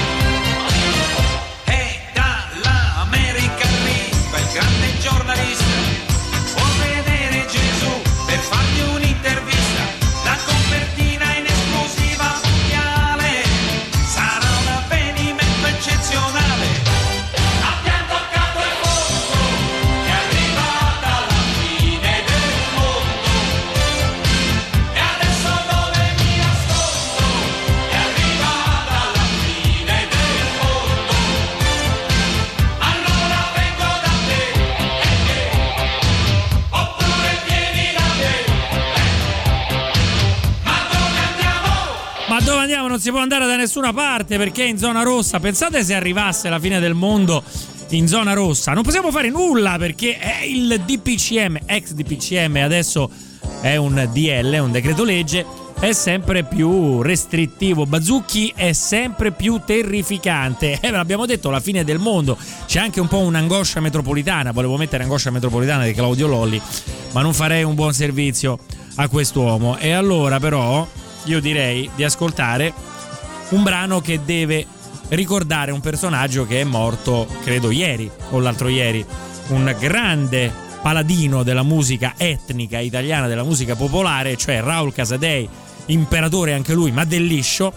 Si 43.03 43.11
può 43.11 43.19
andare 43.19 43.47
da 43.47 43.57
nessuna 43.57 43.93
parte 43.93 44.37
perché 44.37 44.63
è 44.63 44.69
in 44.69 44.79
zona 44.79 45.03
rossa. 45.03 45.41
Pensate 45.41 45.83
se 45.83 45.93
arrivasse 45.93 46.49
la 46.49 46.61
fine 46.61 46.79
del 46.79 46.95
mondo 46.95 47.43
in 47.89 48.07
zona 48.07 48.33
rossa. 48.33 48.75
Non 48.75 48.85
possiamo 48.85 49.11
fare 49.11 49.29
nulla 49.29 49.77
perché 49.77 50.17
è 50.19 50.45
il 50.45 50.81
DPCM, 50.87 51.59
ex 51.67 51.95
DPCM, 51.95 52.61
adesso 52.63 53.11
è 53.61 53.75
un 53.75 54.09
DL, 54.13 54.57
un 54.61 54.71
decreto 54.71 55.03
legge. 55.03 55.45
È 55.81 55.91
sempre 55.91 56.45
più 56.45 57.03
restrittivo. 57.03 57.87
Bazzucchi 57.87 58.53
è 58.55 58.73
sempre 58.73 59.33
più 59.33 59.61
terrificante. 59.67 60.79
Eh, 60.81 60.91
ve 60.93 60.97
l'abbiamo 60.97 61.27
detto, 61.27 61.51
la 61.51 61.59
fine 61.59 61.83
del 61.83 61.99
mondo. 61.99 62.39
C'è 62.67 62.79
anche 62.79 63.01
un 63.01 63.09
po' 63.09 63.19
un'angoscia 63.19 63.81
metropolitana. 63.81 64.53
Volevo 64.53 64.77
mettere 64.77 65.03
angoscia 65.03 65.33
metropolitana 65.33 65.83
di 65.83 65.93
Claudio 65.93 66.29
Lolli, 66.29 66.63
ma 67.11 67.21
non 67.21 67.35
farei 67.35 67.65
un 67.65 67.75
buon 67.75 67.95
servizio 67.95 68.61
a 68.95 69.09
quest'uomo. 69.09 69.77
E 69.79 69.91
allora, 69.91 70.39
però, 70.39 70.87
io 71.25 71.41
direi 71.41 71.91
di 71.97 72.05
ascoltare 72.05 72.91
un 73.53 73.63
brano 73.63 74.01
che 74.01 74.21
deve 74.25 74.67
ricordare 75.09 75.73
un 75.73 75.81
personaggio 75.81 76.47
che 76.47 76.61
è 76.61 76.65
morto, 76.65 77.27
credo, 77.43 77.71
ieri 77.71 78.11
o 78.31 78.41
l'altro 78.41 78.69
ieri. 78.69 79.05
Un 79.49 79.75
grande 79.79 80.53
paladino 80.81 81.43
della 81.43 81.63
musica 81.63 82.15
etnica 82.17 82.79
italiana, 82.79 83.27
della 83.27 83.45
musica 83.45 83.77
popolare, 83.77 84.37
cioè 84.37 84.61
Raul 84.61 84.93
Casadei, 84.93 85.49
imperatore 85.87 86.55
anche 86.55 86.73
lui, 86.73 86.91
ma 86.93 87.05
del 87.05 87.25
liscio. 87.25 87.73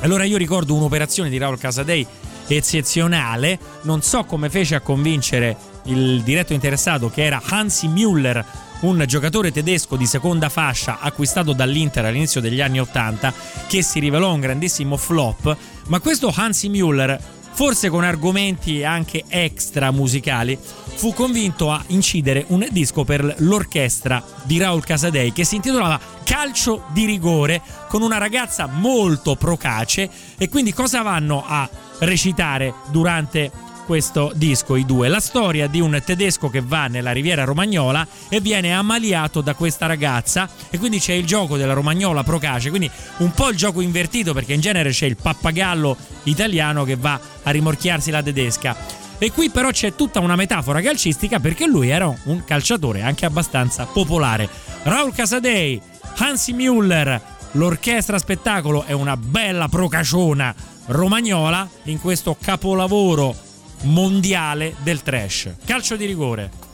Allora 0.00 0.24
io 0.24 0.36
ricordo 0.36 0.74
un'operazione 0.74 1.30
di 1.30 1.38
Raul 1.38 1.58
Casadei 1.58 2.06
eccezionale, 2.46 3.58
non 3.82 4.02
so 4.02 4.24
come 4.24 4.50
fece 4.50 4.76
a 4.76 4.80
convincere 4.80 5.56
il 5.84 6.22
diretto 6.22 6.52
interessato 6.52 7.10
che 7.10 7.24
era 7.24 7.42
Hansi 7.44 7.88
Müller, 7.88 8.44
un 8.80 9.02
giocatore 9.06 9.52
tedesco 9.52 9.96
di 9.96 10.06
seconda 10.06 10.48
fascia 10.48 10.98
acquistato 11.00 11.52
dall'Inter 11.52 12.04
all'inizio 12.04 12.40
degli 12.40 12.60
anni 12.60 12.80
80 12.80 13.32
che 13.66 13.82
si 13.82 13.98
rivelò 14.00 14.32
un 14.32 14.40
grandissimo 14.40 14.96
flop, 14.96 15.56
ma 15.86 16.00
questo 16.00 16.32
Hansi 16.34 16.68
Müller 16.68 17.18
forse 17.56 17.88
con 17.88 18.04
argomenti 18.04 18.84
anche 18.84 19.24
extra 19.28 19.90
musicali, 19.90 20.58
fu 20.60 21.14
convinto 21.14 21.70
a 21.70 21.82
incidere 21.86 22.44
un 22.48 22.66
disco 22.70 23.02
per 23.02 23.34
l'orchestra 23.38 24.22
di 24.42 24.58
Raul 24.58 24.84
Casadei 24.84 25.32
che 25.32 25.44
si 25.44 25.54
intitolava 25.54 25.98
Calcio 26.22 26.84
di 26.88 27.06
rigore 27.06 27.62
con 27.88 28.02
una 28.02 28.18
ragazza 28.18 28.66
molto 28.66 29.36
procace. 29.36 30.10
E 30.36 30.50
quindi 30.50 30.74
cosa 30.74 31.00
vanno 31.00 31.44
a 31.46 31.66
recitare 32.00 32.74
durante 32.90 33.50
questo 33.86 34.32
disco 34.34 34.74
i 34.74 34.84
due. 34.84 35.08
La 35.08 35.20
storia 35.20 35.68
di 35.68 35.80
un 35.80 36.02
tedesco 36.04 36.50
che 36.50 36.60
va 36.60 36.88
nella 36.88 37.12
riviera 37.12 37.44
romagnola 37.44 38.06
e 38.28 38.40
viene 38.40 38.74
ammaliato 38.74 39.40
da 39.40 39.54
questa 39.54 39.86
ragazza. 39.86 40.48
E 40.68 40.78
quindi 40.78 40.98
c'è 40.98 41.12
il 41.12 41.24
gioco 41.24 41.56
della 41.56 41.72
romagnola 41.72 42.24
procace. 42.24 42.68
Quindi 42.68 42.90
un 43.18 43.30
po' 43.30 43.48
il 43.48 43.56
gioco 43.56 43.80
invertito 43.80 44.34
perché 44.34 44.52
in 44.52 44.60
genere 44.60 44.90
c'è 44.90 45.06
il 45.06 45.16
pappagallo 45.16 45.96
italiano 46.24 46.82
che 46.82 46.96
va 46.96 47.18
a 47.44 47.50
rimorchiarsi 47.50 48.10
la 48.10 48.22
tedesca. 48.22 48.76
E 49.18 49.30
qui 49.30 49.48
però 49.48 49.70
c'è 49.70 49.94
tutta 49.94 50.20
una 50.20 50.36
metafora 50.36 50.82
calcistica 50.82 51.38
perché 51.38 51.66
lui 51.66 51.88
era 51.88 52.12
un 52.24 52.44
calciatore 52.44 53.02
anche 53.02 53.24
abbastanza 53.24 53.86
popolare. 53.86 54.48
Raul 54.82 55.14
Casadei 55.14 55.80
Hansi 56.16 56.52
Müller 56.52 57.20
l'orchestra 57.52 58.18
spettacolo 58.18 58.82
è 58.84 58.92
una 58.92 59.16
bella 59.16 59.68
procaciona 59.68 60.54
romagnola 60.86 61.68
in 61.84 62.00
questo 62.00 62.36
capolavoro 62.40 63.45
mondiale 63.82 64.74
del 64.82 65.02
trash. 65.02 65.50
Calcio 65.64 65.96
di 65.96 66.06
rigore. 66.06 66.65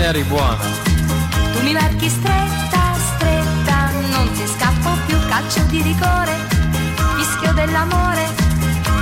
Non 0.00 0.08
eri 0.08 0.22
buona. 0.22 0.56
tu 1.52 1.60
mi 1.62 1.74
marchi 1.74 2.08
stretta, 2.08 2.94
stretta, 3.12 3.90
non 4.12 4.32
ti 4.32 4.46
scappo 4.46 4.96
più, 5.04 5.18
calcio 5.28 5.60
di 5.64 5.82
rigore, 5.82 6.32
fischio 7.16 7.52
dell'amore, 7.52 8.26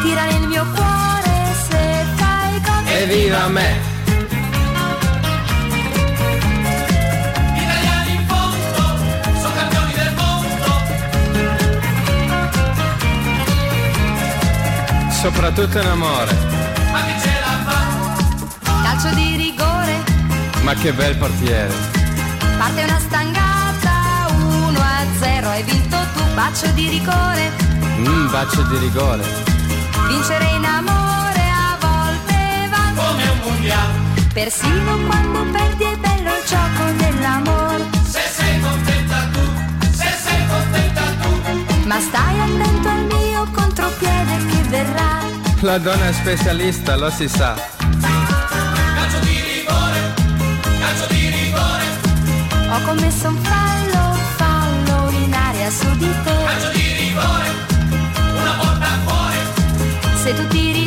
tira 0.03 0.25
nel 0.25 0.49
mio 0.49 0.67
cuore 0.75 1.55
se 1.69 2.05
fai 2.17 2.61
gol. 2.61 2.83
Evviva 2.87 3.47
me! 3.47 3.77
Italiani 7.55 8.15
in 8.17 8.27
fondo, 8.27 8.99
sono 9.41 9.55
campioni 9.55 9.93
del 9.93 10.13
mondo, 10.17 10.67
Soprattutto 15.13 15.79
in 15.81 15.87
amore. 15.87 16.35
ma 16.91 17.01
chi 17.05 17.21
ce 17.23 17.31
la 17.41 17.57
fa? 17.71 18.83
Calcio 18.83 19.15
di 19.15 19.37
rigore, 19.37 19.68
Ma 20.69 20.75
che 20.75 20.93
bel 20.93 21.17
portiere. 21.17 21.73
parte 22.59 22.83
una 22.83 22.99
stangata, 22.99 24.27
1 24.35 24.79
a 24.79 25.05
0, 25.19 25.49
hai 25.49 25.63
vinto 25.63 25.97
tu, 26.15 26.23
bacio 26.35 26.67
di 26.73 26.89
rigore, 26.91 27.53
Mmm, 27.97 28.31
bacio 28.31 28.61
di 28.65 28.77
rigore. 28.77 29.25
vincere 30.09 30.45
in 30.57 30.65
amore 30.67 31.41
a 31.41 31.77
volte 31.81 32.69
va 32.69 33.03
Come 33.03 33.29
un 33.31 33.39
mondiale, 33.45 33.99
Persino 34.35 34.99
quando 35.07 35.43
perdi 35.53 35.85
è 35.85 35.97
bello 35.97 36.31
il 36.37 36.45
gioco 36.47 36.91
dell'amore. 36.99 37.85
se 38.05 38.21
sei 38.37 38.61
contenta 38.61 39.17
tu, 39.33 39.41
se 39.91 40.11
sei 40.23 40.47
contenta 40.49 41.03
tu, 41.23 41.87
Ma 41.87 41.99
stai 41.99 42.41
attento 42.41 42.89
al 42.89 43.05
mio 43.07 43.49
contropiede 43.53 44.37
che 44.51 44.63
verrà. 44.69 45.17
La 45.61 45.79
donna 45.79 46.09
è 46.09 46.13
specialista, 46.13 46.95
lo 46.97 47.09
si 47.09 47.27
sa. 47.27 47.57
Ho 52.79 52.83
commesso 52.83 53.27
un 53.27 53.37
fallo, 53.43 54.17
fallo 54.37 55.11
in 55.11 55.35
area 55.35 55.69
su 55.69 55.91
di 55.97 56.09
te. 56.23 56.31
Calcio 56.45 56.71
di 56.71 56.93
rigore, 56.93 57.49
una 58.41 58.53
porta 58.53 58.87
fuori. 59.05 59.39
Se 60.23 60.33
tu 60.33 60.47
tiri 60.47 60.78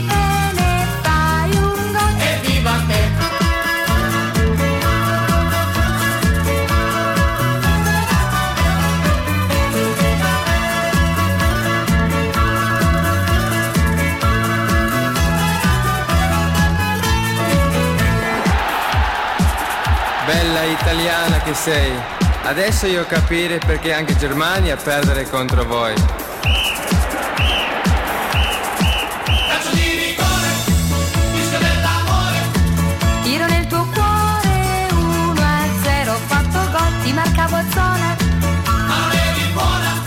Bella 20.34 20.63
italiana 20.63 21.41
che 21.41 21.54
sei. 21.54 21.91
Adesso 22.44 22.88
io 22.88 23.06
capire 23.06 23.58
perché 23.58 23.91
anche 23.91 24.15
Germania 24.15 24.78
perdere 24.78 25.30
contro 25.30 25.65
voi. 25.65 25.94
Tiro 33.24 33.46
nel 33.46 33.67
tuo 33.67 33.86
cuore 33.91 34.88
1 34.94 35.34
a 35.41 35.67
0, 35.84 36.13
ho 36.13 36.20
fatto 36.28 36.60
gol, 36.72 37.02
ti 37.04 37.12
marcavo 37.12 37.56
a 37.58 37.63
zona. 37.74 38.15
Ma 38.63 38.78
non 38.88 39.12
eri 39.12 39.52
buona, 39.52 40.02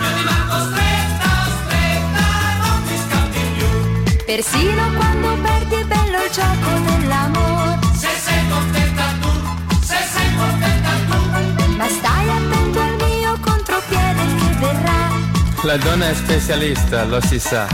io 0.00 0.14
ti 0.16 0.24
manco 0.24 0.56
stretta, 0.70 1.30
stretta, 1.66 2.24
non 2.62 2.82
ti 2.86 2.96
scappi 2.96 3.40
più. 3.58 4.24
Persino 4.24 4.92
quando 4.96 5.36
perdi 5.42 5.74
è 5.74 5.84
bello 5.84 6.24
il 6.24 6.30
gioco 6.32 6.78
dell'amore. 6.86 7.39
La 15.62 15.76
donna 15.76 16.08
è 16.08 16.14
specialista, 16.14 17.04
lo 17.04 17.20
si 17.20 17.38
sa. 17.38 17.68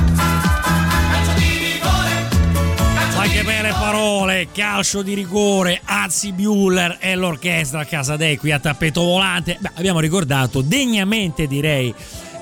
Ma 3.15 3.23
che 3.29 3.45
belle 3.45 3.71
parole, 3.71 4.49
calcio 4.53 5.03
di 5.03 5.15
rigore, 5.15 5.81
Azzi 5.85 6.33
Bueller 6.33 6.97
e 7.01 7.15
l'orchestra 7.15 7.81
a 7.81 7.85
casa 7.85 8.17
dei 8.17 8.39
qui 8.39 8.51
a 8.51 8.59
tappeto 8.59 9.03
volante. 9.03 9.57
Beh, 9.61 9.71
abbiamo 9.77 10.01
ricordato 10.01 10.63
degnamente 10.63 11.47
direi 11.47 11.95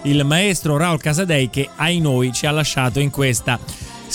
il 0.04 0.24
maestro 0.24 0.78
Raul 0.78 0.98
Casadei 0.98 1.50
che 1.50 1.68
ai 1.76 2.00
noi 2.00 2.32
ci 2.32 2.46
ha 2.46 2.50
lasciato 2.50 2.98
in 2.98 3.10
questa 3.10 3.58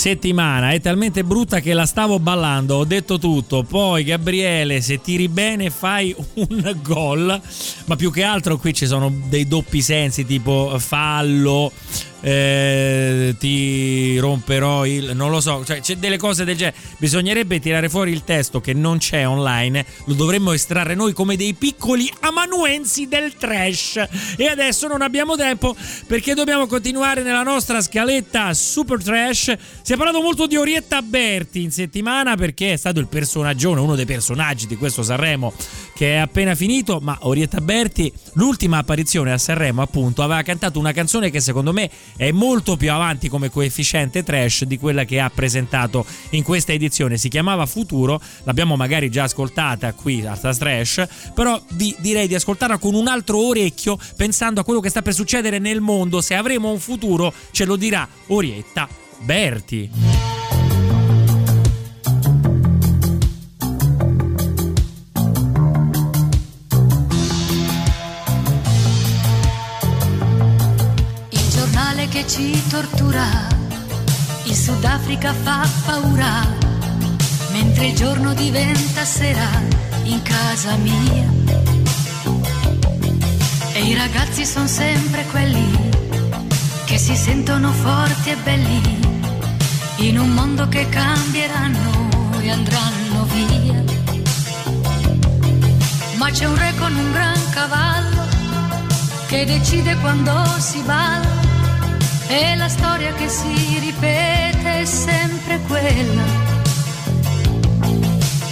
settimana. 0.00 0.70
È 0.70 0.80
talmente 0.80 1.22
brutta 1.24 1.60
che 1.60 1.74
la 1.74 1.84
stavo 1.84 2.18
ballando, 2.18 2.76
ho 2.76 2.84
detto 2.84 3.18
tutto. 3.18 3.62
Poi 3.62 4.02
Gabriele, 4.02 4.80
se 4.80 5.02
tiri 5.02 5.28
bene 5.28 5.68
fai 5.68 6.14
un 6.34 6.76
gol, 6.82 7.40
ma 7.84 7.96
più 7.96 8.10
che 8.10 8.22
altro 8.22 8.56
qui 8.56 8.72
ci 8.72 8.86
sono 8.86 9.12
dei 9.28 9.46
doppi 9.46 9.82
sensi 9.82 10.24
tipo 10.24 10.74
fallo, 10.78 11.70
eh, 12.20 13.34
ti 13.38 14.18
romperò 14.18 14.86
il 14.86 15.12
non 15.14 15.30
lo 15.30 15.40
so 15.40 15.64
cioè 15.64 15.80
c'è 15.80 15.96
delle 15.96 16.18
cose 16.18 16.44
del 16.44 16.56
genere. 16.56 16.76
Bisognerebbe 16.98 17.60
tirare 17.60 17.88
fuori 17.88 18.12
il 18.12 18.24
testo 18.24 18.60
che 18.60 18.72
non 18.72 18.98
c'è 18.98 19.26
online 19.26 19.84
lo 20.04 20.14
dovremmo 20.14 20.52
estrarre 20.52 20.94
noi 20.94 21.12
come 21.12 21.36
dei 21.36 21.54
piccoli 21.54 22.10
amanuensi 22.20 23.08
del 23.08 23.34
trash. 23.34 24.02
E 24.36 24.46
adesso 24.46 24.86
non 24.86 25.02
abbiamo 25.02 25.36
tempo 25.36 25.74
perché 26.06 26.34
dobbiamo 26.34 26.66
continuare 26.66 27.22
nella 27.22 27.42
nostra 27.42 27.80
scaletta 27.80 28.52
super 28.54 29.02
trash. 29.02 29.56
Si 29.82 29.92
è 29.92 29.96
parlato 29.96 30.20
molto 30.20 30.46
di 30.46 30.56
Orietta 30.56 31.02
Berti 31.02 31.62
in 31.62 31.70
settimana 31.70 32.36
perché 32.36 32.72
è 32.72 32.76
stato 32.76 33.00
il 33.00 33.06
personaggio 33.06 33.68
uno 33.70 33.94
dei 33.94 34.04
personaggi 34.04 34.66
di 34.66 34.76
questo 34.76 35.02
Sanremo 35.02 35.52
che 36.00 36.14
è 36.14 36.16
appena 36.16 36.54
finito 36.54 36.98
ma 37.02 37.18
Orietta 37.24 37.60
Berti 37.60 38.10
l'ultima 38.32 38.78
apparizione 38.78 39.32
a 39.32 39.36
Sanremo 39.36 39.82
appunto 39.82 40.22
aveva 40.22 40.40
cantato 40.40 40.78
una 40.78 40.92
canzone 40.92 41.28
che 41.28 41.40
secondo 41.40 41.74
me 41.74 41.90
è 42.16 42.30
molto 42.30 42.78
più 42.78 42.90
avanti 42.90 43.28
come 43.28 43.50
coefficiente 43.50 44.22
trash 44.22 44.64
di 44.64 44.78
quella 44.78 45.04
che 45.04 45.20
ha 45.20 45.28
presentato 45.28 46.06
in 46.30 46.42
questa 46.42 46.72
edizione. 46.72 47.18
Si 47.18 47.28
chiamava 47.28 47.66
Futuro, 47.66 48.18
l'abbiamo 48.44 48.76
magari 48.76 49.10
già 49.10 49.24
ascoltata 49.24 49.92
qui 49.92 50.24
a 50.24 50.34
Trash, 50.34 51.06
però 51.34 51.60
vi 51.72 51.94
direi 51.98 52.26
di 52.26 52.34
ascoltarla 52.34 52.78
con 52.78 52.94
un 52.94 53.06
altro 53.06 53.36
orecchio 53.36 53.98
pensando 54.16 54.62
a 54.62 54.64
quello 54.64 54.80
che 54.80 54.88
sta 54.88 55.02
per 55.02 55.12
succedere 55.12 55.58
nel 55.58 55.82
mondo. 55.82 56.22
Se 56.22 56.34
avremo 56.34 56.70
un 56.70 56.78
futuro 56.78 57.30
ce 57.50 57.66
lo 57.66 57.76
dirà 57.76 58.08
Orietta 58.28 58.88
Berti. 59.18 60.59
Che 72.20 72.28
ci 72.28 72.68
tortura, 72.68 73.46
il 74.44 74.54
Sudafrica 74.54 75.32
fa 75.32 75.66
paura, 75.86 76.46
mentre 77.52 77.86
il 77.86 77.94
giorno 77.94 78.34
diventa 78.34 79.04
sera 79.04 79.48
in 80.02 80.20
casa 80.22 80.74
mia. 80.76 81.28
E 83.72 83.80
i 83.84 83.94
ragazzi 83.94 84.44
sono 84.44 84.66
sempre 84.66 85.24
quelli 85.30 85.90
che 86.84 86.98
si 86.98 87.16
sentono 87.16 87.72
forti 87.72 88.30
e 88.30 88.36
belli, 88.36 88.98
in 89.96 90.18
un 90.18 90.30
mondo 90.30 90.68
che 90.68 90.88
cambieranno 90.88 92.38
e 92.40 92.50
andranno 92.50 93.24
via. 93.32 93.84
Ma 96.16 96.30
c'è 96.30 96.44
un 96.44 96.56
re 96.56 96.74
con 96.78 96.94
un 96.94 97.12
gran 97.12 97.50
cavallo 97.50 98.28
che 99.26 99.46
decide 99.46 99.96
quando 99.96 100.44
si 100.58 100.80
balla 100.82 101.39
e 102.30 102.54
la 102.54 102.68
storia 102.68 103.12
che 103.14 103.28
si 103.28 103.78
ripete 103.80 104.80
è 104.82 104.84
sempre 104.84 105.58
quella. 105.66 106.22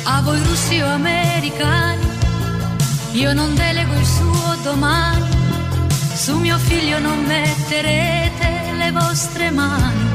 A 0.03 0.21
voi 0.23 0.43
russi 0.43 0.81
o 0.81 0.87
americani, 0.89 2.07
io 3.13 3.33
non 3.33 3.55
delego 3.55 3.95
il 3.95 4.07
suo 4.07 4.57
domani, 4.65 5.31
su 6.15 6.37
mio 6.39 6.59
figlio 6.59 6.99
non 6.99 7.25
metterete 7.25 8.73
le 8.77 8.91
vostre 8.91 9.51
mani. 9.53 10.08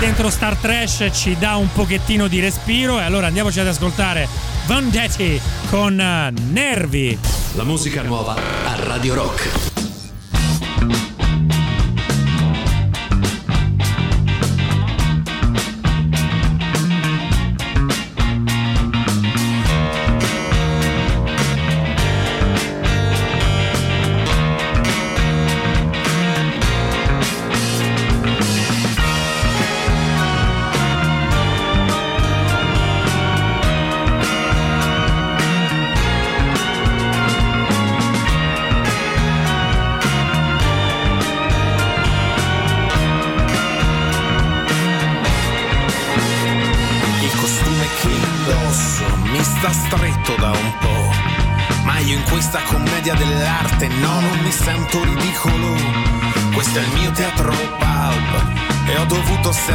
Dentro 0.00 0.30
Star 0.30 0.56
Trash 0.56 1.10
ci 1.12 1.36
dà 1.38 1.56
un 1.56 1.70
pochettino 1.72 2.26
di 2.26 2.40
respiro 2.40 2.98
e 2.98 3.02
allora 3.02 3.26
andiamoci 3.26 3.60
ad 3.60 3.66
ascoltare 3.66 4.26
Vendetti 4.66 5.38
con 5.68 6.00
eh, 6.00 6.32
Nervi. 6.50 7.18
La 7.52 7.64
musica 7.64 8.00
nuova 8.02 8.34
a 8.34 8.74
Radio 8.82 9.14
Rock. 9.14 9.69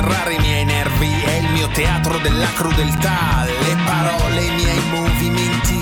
Serrare 0.06 0.36
i 0.36 0.40
miei 0.40 0.66
nervi. 0.66 1.22
È 1.24 1.32
il 1.38 1.52
mio 1.52 1.68
teatro 1.70 2.18
della 2.20 2.48
crudeltà, 2.54 3.44
le 3.46 3.76
parole, 3.86 4.44
i 4.44 4.52
miei 4.52 4.82
movimenti. 4.92 5.80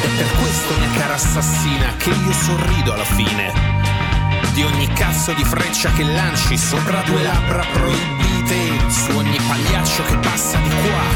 È 0.00 0.06
per 0.16 0.32
questo, 0.38 0.74
mia 0.78 0.90
cara 0.98 1.14
assassina, 1.14 1.94
che 1.96 2.10
io 2.10 2.32
sorrido 2.32 2.92
alla 2.92 3.04
fine 3.04 3.53
cazzo 5.24 5.32
di 5.40 5.44
freccia 5.44 5.90
che 5.92 6.02
lanci 6.04 6.58
sopra 6.58 7.00
due 7.06 7.22
labbra 7.22 7.64
proibite, 7.72 8.90
su 8.90 9.16
ogni 9.16 9.38
pagliaccio 9.48 10.02
che 10.04 10.16
passa 10.18 10.58
di 10.58 10.68
qua 10.68 11.06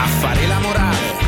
a 0.00 0.06
fare 0.20 0.46
la 0.46 0.58
morale, 0.60 1.18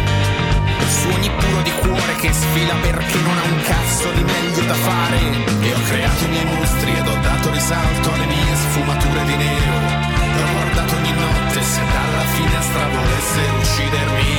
su 0.87 1.09
ogni 1.09 1.29
puro 1.29 1.63
di 1.63 1.73
cuore 1.81 2.15
che 2.21 2.33
sfila 2.33 2.75
perché 2.83 3.19
non 3.19 3.37
ha 3.37 3.43
un 3.51 3.61
cazzo 3.63 4.13
di 4.13 4.23
meglio 4.23 4.63
da 4.63 4.75
fare. 4.75 5.19
E 5.61 5.75
ho 5.75 5.83
creato 5.89 6.25
i 6.25 6.29
miei 6.29 6.45
mostri 6.45 6.91
ed 6.95 7.09
ho 7.09 7.19
dato 7.21 7.51
risalto 7.51 8.13
alle 8.13 8.27
mie 8.27 8.55
sfumature 8.55 9.25
di 9.25 9.35
nero. 9.35 9.79
E 10.15 10.43
ho 10.43 10.53
guardato 10.55 10.95
ogni 10.95 11.13
notte 11.13 11.63
se 11.63 11.81
dalla 11.83 12.25
finestra 12.31 12.87
volesse 12.95 13.41
uccidermi, 13.59 14.31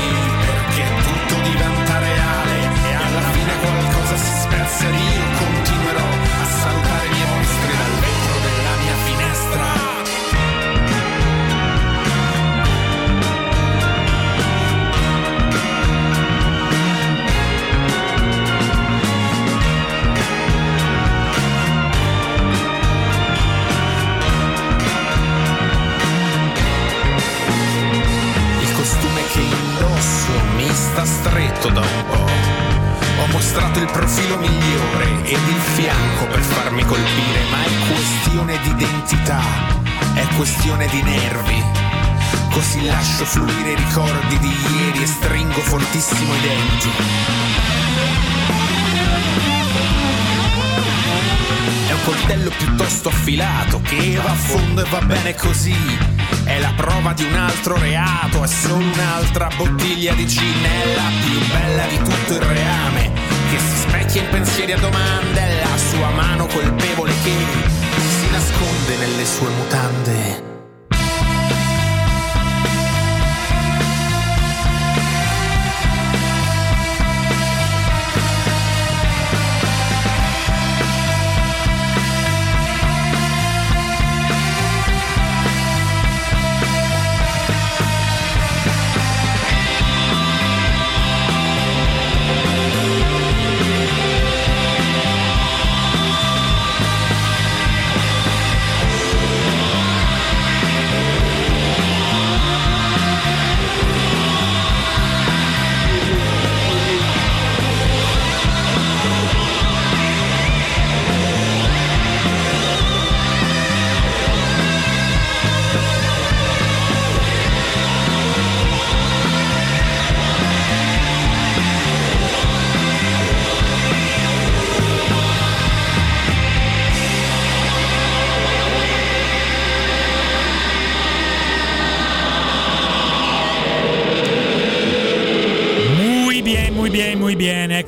perché 0.47 0.86
tutto 1.04 1.41
diventa 1.43 1.99
reale 1.99 2.56
e 2.88 2.93
alla 2.93 3.25
fine 3.36 3.54
qualcosa 3.60 4.15
si 4.15 4.32
spezza 4.43 4.88
ed 4.88 4.95
io 4.95 5.23
continuerò 5.43 6.08
a 6.39 6.45
salutare 6.45 7.20
identità, 39.31 39.41
è 40.13 40.27
questione 40.35 40.87
di 40.87 41.01
nervi. 41.01 41.63
Così 42.51 42.85
lascio 42.85 43.25
fluire 43.25 43.71
i 43.71 43.75
ricordi 43.75 44.37
di 44.39 44.53
ieri 44.75 45.03
e 45.03 45.05
stringo 45.05 45.59
fortissimo 45.61 46.35
i 46.35 46.39
denti. 46.41 46.89
È 51.87 51.91
un 51.93 52.03
coltello 52.03 52.51
piuttosto 52.57 53.09
affilato 53.09 53.81
che 53.81 54.19
va 54.21 54.31
a 54.31 54.35
fondo 54.35 54.83
e 54.83 54.89
va 54.89 55.01
bene 55.01 55.33
così. 55.35 55.75
È 56.43 56.59
la 56.59 56.73
prova 56.75 57.13
di 57.13 57.23
un 57.23 57.35
altro 57.35 57.77
reato, 57.77 58.43
è 58.43 58.47
solo 58.47 58.83
un'altra 58.83 59.47
bottiglia 59.55 60.13
di 60.13 60.27
gin, 60.27 60.63
è 60.63 60.95
la 60.95 61.09
più 61.23 61.47
bella 61.47 61.85
di 61.85 61.97
tutto 61.97 62.33
il 62.33 62.41
reame. 62.41 63.11
Che 63.49 63.59
si 63.59 63.77
specchia 63.77 64.23
in 64.23 64.29
pensieri 64.29 64.71
a 64.73 64.77
domande, 64.77 65.39
è 65.39 65.61
la 65.61 65.77
sua 65.77 66.09
mano 66.09 66.47
colpevole 66.47 67.13
che 67.23 67.79
si 68.20 68.20
nasconde 68.31 68.95
nelle 68.97 69.25
sue 69.25 69.49
mutande. 69.49 70.61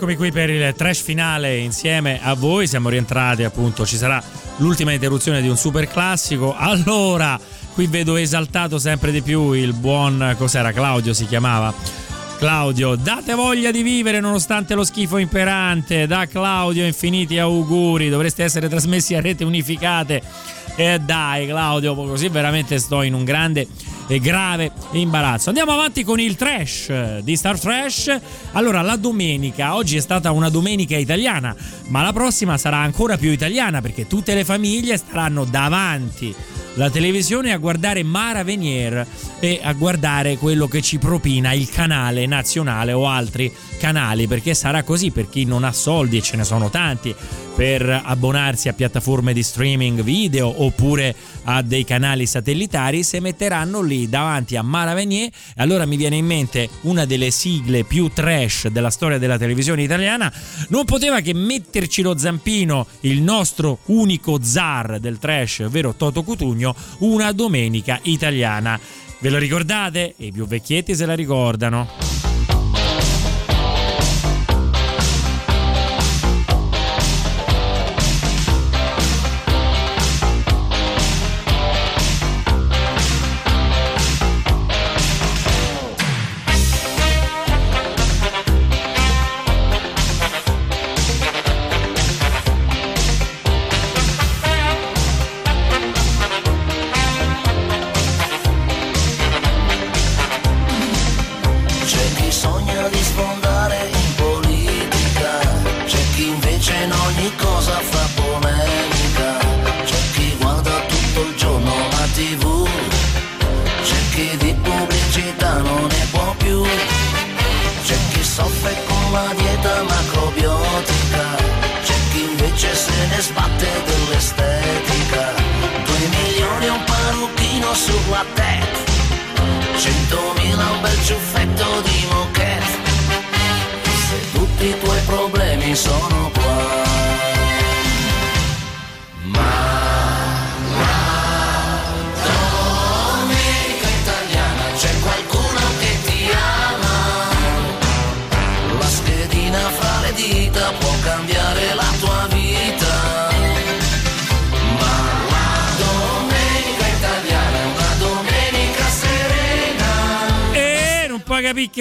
Eccomi 0.04 0.18
qui 0.18 0.34
per 0.34 0.50
il 0.50 0.74
trash 0.76 1.00
finale 1.00 1.60
insieme 1.60 2.20
a 2.22 2.34
voi. 2.34 2.68
Siamo 2.68 2.90
rientrati, 2.90 3.46
appunto. 3.46 3.86
Ci 3.86 3.96
sarà 3.96 4.22
l'ultima 4.58 4.92
interruzione 4.92 5.42
di 5.42 5.48
un 5.48 5.56
super 5.56 5.88
classico. 5.88 6.54
Allora, 6.54 7.40
qui 7.74 7.88
vedo 7.88 8.18
esaltato 8.18 8.80
sempre 8.80 9.14
di 9.14 9.22
più 9.22 9.54
il 9.54 9.72
buon. 9.72 10.36
Cos'era? 10.38 10.74
Claudio 10.74 11.14
si 11.14 11.26
chiamava. 11.26 11.74
Claudio, 12.44 12.96
date 12.96 13.36
voglia 13.36 13.72
di 13.72 13.84
vivere 13.84 14.20
nonostante 14.20 14.74
lo 14.74 14.84
schifo 14.84 15.16
imperante. 15.16 16.08
Da 16.08 16.28
Claudio, 16.28 16.86
infiniti 16.86 17.40
auguri. 17.40 18.10
Dovreste 18.10 18.44
essere 18.44 18.68
trasmessi 18.68 19.16
a 19.16 19.22
rete 19.22 19.46
unificate. 19.46 20.22
E 20.76 21.00
dai, 21.00 21.48
Claudio, 21.48 21.96
così 21.96 22.28
veramente 22.28 22.80
sto 22.80 23.02
in 23.02 23.14
un 23.14 23.24
grande 23.24 23.66
e 24.10 24.20
grave 24.20 24.74
imbarazzo. 24.92 25.48
Andiamo 25.48 25.72
avanti 25.72 26.04
con 26.04 26.20
il 26.20 26.36
trash 26.36 27.20
di 27.20 27.34
Star 27.38 27.58
Trash. 27.58 28.14
Allora, 28.52 28.82
la 28.82 28.98
domenica, 28.98 29.76
oggi 29.76 29.96
è 29.96 30.02
stata 30.02 30.30
una 30.32 30.50
domenica 30.50 30.98
italiana, 30.98 31.56
ma 31.88 32.02
la 32.02 32.12
prossima 32.12 32.58
sarà 32.58 32.80
ancora 32.80 33.16
più 33.16 33.32
italiana 33.32 33.80
perché 33.80 34.06
tutte 34.06 34.34
le 34.34 34.44
famiglie 34.44 34.98
staranno 34.98 35.46
davanti 35.46 36.36
la 36.76 36.90
televisione 36.90 37.52
a 37.52 37.58
guardare 37.58 38.04
Mara 38.04 38.44
Venier 38.44 39.06
e 39.40 39.60
a 39.62 39.74
guardare 39.74 40.38
quello 40.38 40.68
che 40.68 40.82
ci 40.82 40.98
propina 40.98 41.54
il 41.54 41.70
canale 41.70 42.26
nazionale 42.26 42.94
o 42.94 43.08
altri 43.08 43.52
canali 43.78 44.28
perché 44.28 44.54
sarà 44.54 44.84
così 44.84 45.12
per 45.12 45.30
chi 45.30 45.46
non 45.46 45.64
ha 45.64 45.72
soldi 45.72 46.18
e 46.18 46.22
ce 46.22 46.38
ne 46.38 46.44
sono 46.44 46.70
tanti 46.70 47.14
per 47.56 48.02
abbonarsi 48.04 48.68
a 48.68 48.74
piattaforme 48.74 49.32
di 49.32 49.44
streaming 49.44 50.02
video 50.02 50.64
oppure 50.64 51.16
a 51.44 51.62
dei 51.62 51.84
canali 51.84 52.26
satellitari 52.26 53.04
se 53.04 53.20
metteranno 53.20 53.82
lì 53.82 54.10
davanti 54.10 54.56
a 54.56 54.64
Mara 54.64 54.94
Venier 54.94 55.28
e 55.28 55.32
allora 55.58 55.86
mi 55.86 55.96
viene 55.96 56.16
in 56.16 56.26
mente 56.26 56.70
una 56.82 57.06
delle 57.06 57.32
sigle 57.32 57.84
più 57.84 58.10
trash 58.10 58.68
della 58.68 58.90
storia 58.90 59.18
della 59.18 59.38
televisione 59.38 59.84
italiana. 59.84 60.34
Non 60.70 60.86
poteva 60.86 61.20
che 61.20 61.34
metterci 61.34 62.02
lo 62.02 62.18
zampino 62.18 62.88
il 63.02 63.22
nostro 63.22 63.80
unico 63.86 64.40
zar 64.42 65.00
del 65.00 65.20
trash 65.20 65.60
ovvero 65.60 65.94
Toto 65.94 66.24
Cutugno 66.24 66.76
una 67.00 67.32
domenica 67.32 68.00
italiana. 68.04 68.80
Ve 69.20 69.30
lo 69.30 69.38
ricordate? 69.38 70.16
i 70.18 70.32
più 70.32 70.46
vecchietti 70.46 70.96
se 70.96 71.06
la 71.06 71.14
ricordano 71.14 72.33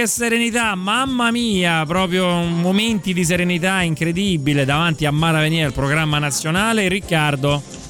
che 0.02 0.08
serenità, 0.08 0.74
mamma 0.74 1.30
mia, 1.30 1.84
proprio 1.86 2.42
momenti 2.42 3.12
di 3.12 3.24
serenità 3.24 3.82
incredibile 3.82 4.64
davanti 4.64 5.06
a 5.06 5.12
Mara 5.12 5.44
il 5.46 5.72
programma 5.72 6.18
nazionale. 6.18 6.88
Riccardo. 6.88 7.81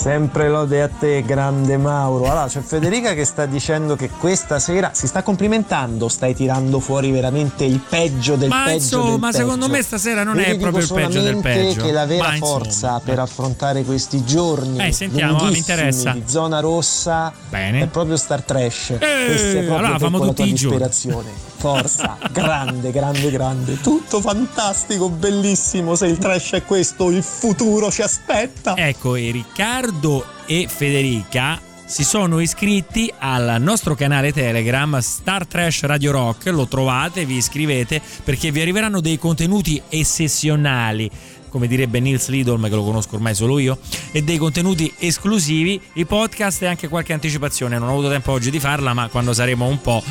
Sempre 0.00 0.48
lode 0.48 0.80
a 0.80 0.88
te, 0.88 1.22
grande 1.22 1.76
Mauro. 1.76 2.24
Allora, 2.24 2.46
c'è 2.46 2.60
Federica 2.62 3.12
che 3.12 3.26
sta 3.26 3.44
dicendo 3.44 3.96
che 3.96 4.08
questa 4.08 4.58
sera 4.58 4.92
si 4.94 5.06
sta 5.06 5.22
complimentando, 5.22 6.08
stai 6.08 6.34
tirando 6.34 6.80
fuori 6.80 7.10
veramente 7.10 7.64
il 7.64 7.80
peggio 7.86 8.36
del 8.36 8.48
Ma 8.48 8.62
peggio. 8.64 8.76
insomma, 8.76 9.30
secondo 9.30 9.66
peggio. 9.66 9.76
me 9.76 9.82
stasera 9.82 10.22
non 10.22 10.36
Io 10.38 10.44
è 10.44 10.56
proprio 10.56 10.82
il 10.84 10.90
peggio 10.90 11.20
del 11.20 11.36
peggio. 11.42 11.82
che 11.82 11.92
la 11.92 12.06
vera 12.06 12.28
Ma 12.30 12.36
forza 12.36 12.98
per 13.04 13.18
affrontare 13.18 13.84
questi 13.84 14.24
giorni 14.24 14.86
Eh, 14.86 14.90
sentiamo, 14.92 15.44
mi 15.44 15.58
interessa. 15.58 16.12
di 16.12 16.22
zona 16.24 16.60
rossa 16.60 17.30
Bene. 17.50 17.82
è 17.82 17.86
proprio 17.88 18.16
Star 18.16 18.40
Trash. 18.42 18.94
Eh, 18.98 19.66
allora 19.68 19.98
famo 19.98 20.18
tutti 20.18 20.34
tua 20.36 20.44
i 20.46 20.54
giorni. 20.54 20.78
disperazione. 20.78 21.48
Forza, 21.60 22.16
grande, 22.32 22.90
grande, 22.90 23.30
grande. 23.30 23.78
Tutto 23.82 24.22
fantastico, 24.22 25.10
bellissimo. 25.10 25.94
Se 25.94 26.06
il 26.06 26.16
trash 26.16 26.52
è 26.52 26.64
questo, 26.64 27.10
il 27.10 27.22
futuro 27.22 27.90
ci 27.90 28.00
aspetta. 28.00 28.74
Ecco, 28.78 29.14
e 29.14 29.30
Riccardo 29.30 29.88
e 30.46 30.68
Federica 30.68 31.60
si 31.84 32.04
sono 32.04 32.38
iscritti 32.38 33.12
al 33.18 33.56
nostro 33.58 33.96
canale 33.96 34.32
Telegram 34.32 35.00
Star 35.00 35.44
Trash 35.44 35.82
Radio 35.82 36.12
Rock, 36.12 36.46
lo 36.46 36.68
trovate, 36.68 37.24
vi 37.24 37.36
iscrivete 37.36 38.00
perché 38.22 38.52
vi 38.52 38.60
arriveranno 38.60 39.00
dei 39.00 39.18
contenuti 39.18 39.82
eccezionali 39.88 41.10
come 41.48 41.66
direbbe 41.66 41.98
Nils 41.98 42.28
Lidolm 42.28 42.68
che 42.68 42.74
lo 42.76 42.84
conosco 42.84 43.16
ormai 43.16 43.34
solo 43.34 43.58
io 43.58 43.78
e 44.12 44.22
dei 44.22 44.38
contenuti 44.38 44.94
esclusivi. 44.98 45.80
I 45.94 46.06
podcast 46.06 46.62
e 46.62 46.66
anche 46.66 46.86
qualche 46.86 47.12
anticipazione. 47.12 47.76
Non 47.76 47.88
ho 47.88 47.92
avuto 47.92 48.10
tempo 48.10 48.30
oggi 48.30 48.52
di 48.52 48.60
farla 48.60 48.94
ma 48.94 49.08
quando 49.08 49.32
saremo 49.32 49.66
un 49.66 49.80
po' 49.80 50.04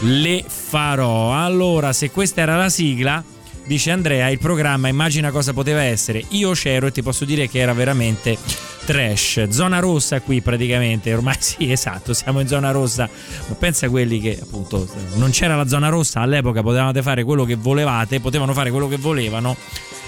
le 0.00 0.42
farò. 0.46 1.34
Allora 1.34 1.92
se 1.92 2.10
questa 2.10 2.40
era 2.40 2.56
la 2.56 2.70
sigla 2.70 3.22
dice 3.68 3.90
Andrea 3.90 4.30
il 4.30 4.38
programma 4.38 4.88
immagina 4.88 5.30
cosa 5.30 5.52
poteva 5.52 5.82
essere 5.82 6.24
io 6.30 6.52
c'ero 6.52 6.86
e 6.86 6.90
ti 6.90 7.02
posso 7.02 7.26
dire 7.26 7.48
che 7.48 7.58
era 7.58 7.74
veramente 7.74 8.38
trash 8.86 9.48
zona 9.50 9.78
rossa 9.78 10.22
qui 10.22 10.40
praticamente 10.40 11.12
ormai 11.12 11.36
sì 11.38 11.70
esatto 11.70 12.14
siamo 12.14 12.40
in 12.40 12.48
zona 12.48 12.70
rossa 12.70 13.08
ma 13.46 13.54
pensa 13.56 13.84
a 13.84 13.90
quelli 13.90 14.20
che 14.20 14.38
appunto 14.40 14.88
non 15.16 15.30
c'era 15.30 15.54
la 15.54 15.68
zona 15.68 15.90
rossa 15.90 16.20
all'epoca 16.20 16.62
potevate 16.62 17.02
fare 17.02 17.24
quello 17.24 17.44
che 17.44 17.56
volevate 17.56 18.20
potevano 18.20 18.54
fare 18.54 18.70
quello 18.70 18.88
che 18.88 18.96
volevano 18.96 19.54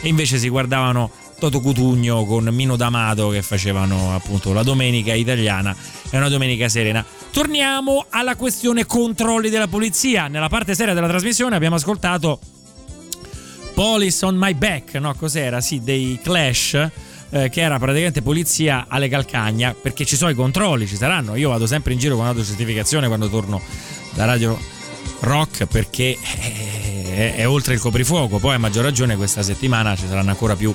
e 0.01 0.09
invece 0.09 0.39
si 0.39 0.49
guardavano 0.49 1.11
Toto 1.39 1.61
Cutugno 1.61 2.25
con 2.25 2.45
Mino 2.51 2.77
D'Amato 2.77 3.29
che 3.29 3.43
facevano 3.43 4.15
appunto 4.15 4.55
la 4.55 4.63
domenica 4.63 5.13
italiana 5.13 5.75
e 6.11 6.17
una 6.19 6.29
domenica 6.29 6.69
serena. 6.69 7.03
Torniamo 7.31 8.05
alla 8.11 8.37
questione 8.37 8.85
controlli 8.85 9.49
della 9.49 9.67
polizia. 9.67 10.29
Nella 10.29 10.49
parte 10.49 10.75
seria 10.75 10.93
della 10.93 11.09
trasmissione 11.09 11.57
abbiamo 11.57 11.77
ascoltato 11.77 12.41
Police 13.81 14.27
on 14.27 14.37
My 14.37 14.53
Back, 14.53 14.97
no? 14.97 15.15
Cos'era? 15.15 15.63
Sì, 15.63 15.81
dei 15.81 16.21
Clash. 16.23 16.75
eh, 17.31 17.49
che 17.49 17.63
era 17.63 17.79
praticamente 17.79 18.21
polizia 18.21 18.85
alle 18.87 19.09
calcagna 19.09 19.75
perché 19.75 20.05
ci 20.05 20.17
sono 20.17 20.31
i 20.31 20.35
controlli, 20.35 20.87
ci 20.87 20.97
saranno. 20.97 21.35
Io 21.35 21.49
vado 21.49 21.67
sempre 21.67 21.95
in 21.95 21.99
giro 21.99 22.15
con 22.15 22.27
autocertificazione 22.27 23.07
quando 23.07 23.31
torno 23.31 23.59
da 24.13 24.27
Radio 24.27 24.59
Rock 25.21 25.65
perché 25.65 26.15
è, 26.21 27.37
è 27.37 27.49
oltre 27.49 27.73
il 27.73 27.81
coprifuoco. 27.81 28.37
Poi 28.37 28.57
a 28.57 28.59
maggior 28.59 28.85
ragione 28.85 29.17
questa 29.17 29.43
settimana 29.43 29.97
ci 29.97 30.07
saranno 30.07 30.29
ancora 30.29 30.57
più 30.57 30.75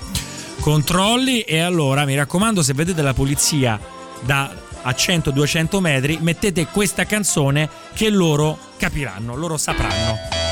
controlli. 0.61 1.41
E 1.41 1.59
allora 1.59 2.05
mi 2.05 2.15
raccomando, 2.15 2.63
se 2.63 2.73
vedete 2.73 3.03
la 3.03 3.13
polizia 3.13 3.79
da 4.21 4.51
a 4.81 4.89
100-200 4.89 5.79
metri, 5.79 6.17
mettete 6.21 6.65
questa 6.65 7.05
canzone 7.05 7.69
che 7.93 8.09
loro 8.09 8.57
capiranno, 8.77 9.35
loro 9.35 9.57
sapranno. 9.57 10.44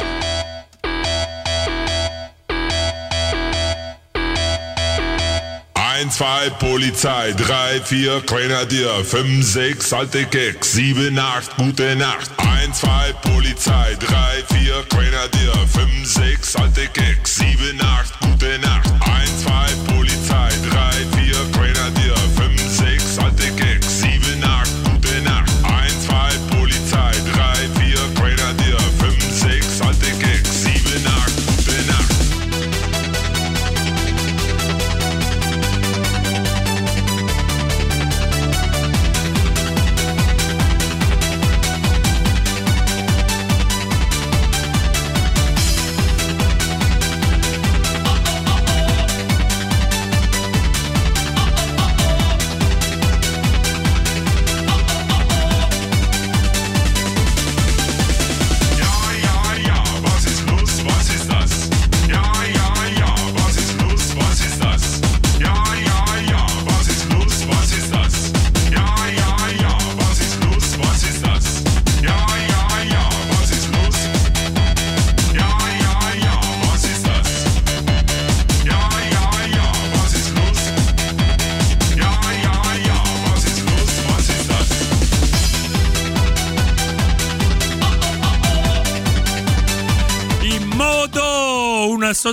1, 6.03 6.11
2, 6.11 6.49
Polizei, 6.59 7.33
3, 7.33 7.79
4, 7.79 8.21
Grenadier, 8.25 9.05
5, 9.05 9.41
6, 9.41 9.93
alte 9.93 10.25
Keks, 10.25 10.73
7, 10.73 11.17
8, 11.17 11.55
gute 11.55 11.95
Nacht. 11.95 12.29
1, 12.37 12.73
2, 12.73 13.13
Polizei, 13.21 13.95
3, 13.95 14.43
4, 14.53 14.83
Grenadier, 14.89 15.53
5, 15.65 16.05
6, 16.05 16.55
alte 16.57 16.87
Keks, 16.87 17.35
7, 17.37 17.79
8, 17.79 18.19
gute 18.19 18.59
Nacht. 18.59 18.72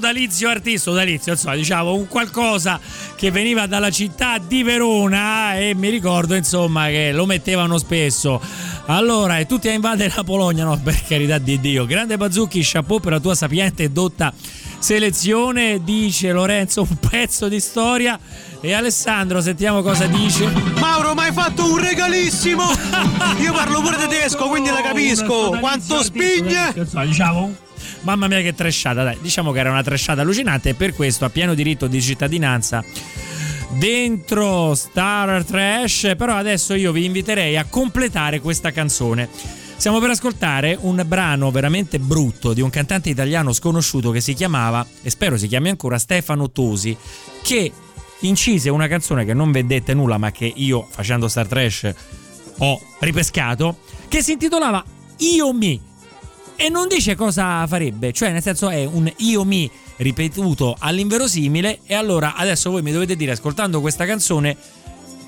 Sodalizio 0.00 0.48
artista, 0.48 0.90
sodalizio, 0.90 1.32
insomma, 1.32 1.54
diciamo 1.56 1.92
un 1.92 2.08
qualcosa 2.08 2.80
che 3.16 3.30
veniva 3.30 3.66
dalla 3.66 3.90
città 3.90 4.38
di 4.38 4.62
Verona 4.62 5.58
e 5.58 5.74
mi 5.74 5.90
ricordo 5.90 6.34
insomma 6.34 6.86
che 6.86 7.12
lo 7.12 7.26
mettevano 7.26 7.76
spesso. 7.76 8.40
Allora, 8.86 9.38
e 9.38 9.44
tutti 9.44 9.68
a 9.68 9.72
invadere 9.72 10.10
la 10.16 10.24
Polonia, 10.24 10.64
no, 10.64 10.80
per 10.82 11.04
carità 11.06 11.36
di 11.36 11.60
Dio. 11.60 11.84
Grande 11.84 12.16
Bazzucchi, 12.16 12.60
chapeau 12.62 12.98
per 12.98 13.12
la 13.12 13.20
tua 13.20 13.34
sapiente 13.34 13.82
e 13.82 13.90
dotta 13.90 14.32
selezione, 14.78 15.84
dice 15.84 16.32
Lorenzo, 16.32 16.80
un 16.80 16.96
pezzo 16.96 17.48
di 17.48 17.60
storia. 17.60 18.18
E 18.62 18.72
Alessandro, 18.72 19.42
sentiamo 19.42 19.82
cosa 19.82 20.06
dice. 20.06 20.46
Mauro, 20.80 21.12
mi 21.12 21.24
hai 21.24 21.32
fatto 21.32 21.70
un 21.70 21.78
regalissimo! 21.78 22.64
Io 23.38 23.52
parlo 23.52 23.82
pure 23.82 23.98
tedesco, 23.98 24.48
quindi 24.48 24.70
la 24.70 24.80
capisco! 24.80 25.58
Quanto 25.60 26.02
spigna! 26.02 26.72
diciamo 27.04 27.68
Mamma 28.02 28.28
mia 28.28 28.40
che 28.40 28.54
trashata, 28.54 29.02
dai, 29.02 29.18
diciamo 29.20 29.52
che 29.52 29.60
era 29.60 29.70
una 29.70 29.82
trashata 29.82 30.22
allucinante 30.22 30.70
e 30.70 30.74
per 30.74 30.94
questo 30.94 31.24
ha 31.24 31.30
pieno 31.30 31.54
diritto 31.54 31.86
di 31.86 32.00
cittadinanza 32.00 32.82
dentro 33.72 34.74
Star 34.74 35.44
Trash, 35.44 36.14
però 36.16 36.34
adesso 36.34 36.74
io 36.74 36.92
vi 36.92 37.04
inviterei 37.04 37.56
a 37.56 37.64
completare 37.64 38.40
questa 38.40 38.72
canzone. 38.72 39.28
Stiamo 39.76 39.98
per 39.98 40.10
ascoltare 40.10 40.76
un 40.80 41.02
brano 41.06 41.50
veramente 41.50 41.98
brutto 41.98 42.52
di 42.52 42.60
un 42.60 42.68
cantante 42.68 43.08
italiano 43.08 43.52
sconosciuto 43.52 44.10
che 44.10 44.20
si 44.20 44.34
chiamava, 44.34 44.86
e 45.02 45.08
spero 45.08 45.38
si 45.38 45.46
chiami 45.46 45.70
ancora, 45.70 45.98
Stefano 45.98 46.50
Tosi, 46.50 46.96
che 47.42 47.72
incise 48.20 48.68
una 48.68 48.88
canzone 48.88 49.24
che 49.24 49.32
non 49.32 49.50
vedete 49.50 49.94
nulla 49.94 50.18
ma 50.18 50.30
che 50.30 50.52
io 50.54 50.86
facendo 50.90 51.28
Star 51.28 51.46
Trash 51.46 51.94
ho 52.58 52.80
ripescato, 52.98 53.78
che 54.08 54.22
si 54.22 54.32
intitolava 54.32 54.84
Io 55.18 55.52
mi. 55.54 55.89
E 56.62 56.68
non 56.68 56.88
dice 56.88 57.14
cosa 57.14 57.66
farebbe, 57.66 58.12
cioè 58.12 58.32
nel 58.32 58.42
senso 58.42 58.68
è 58.68 58.84
un 58.84 59.10
io 59.16 59.44
mi 59.44 59.68
ripetuto 59.96 60.76
all'inverosimile 60.78 61.78
e 61.86 61.94
allora 61.94 62.34
adesso 62.34 62.70
voi 62.70 62.82
mi 62.82 62.92
dovete 62.92 63.16
dire 63.16 63.32
ascoltando 63.32 63.80
questa 63.80 64.04
canzone 64.04 64.54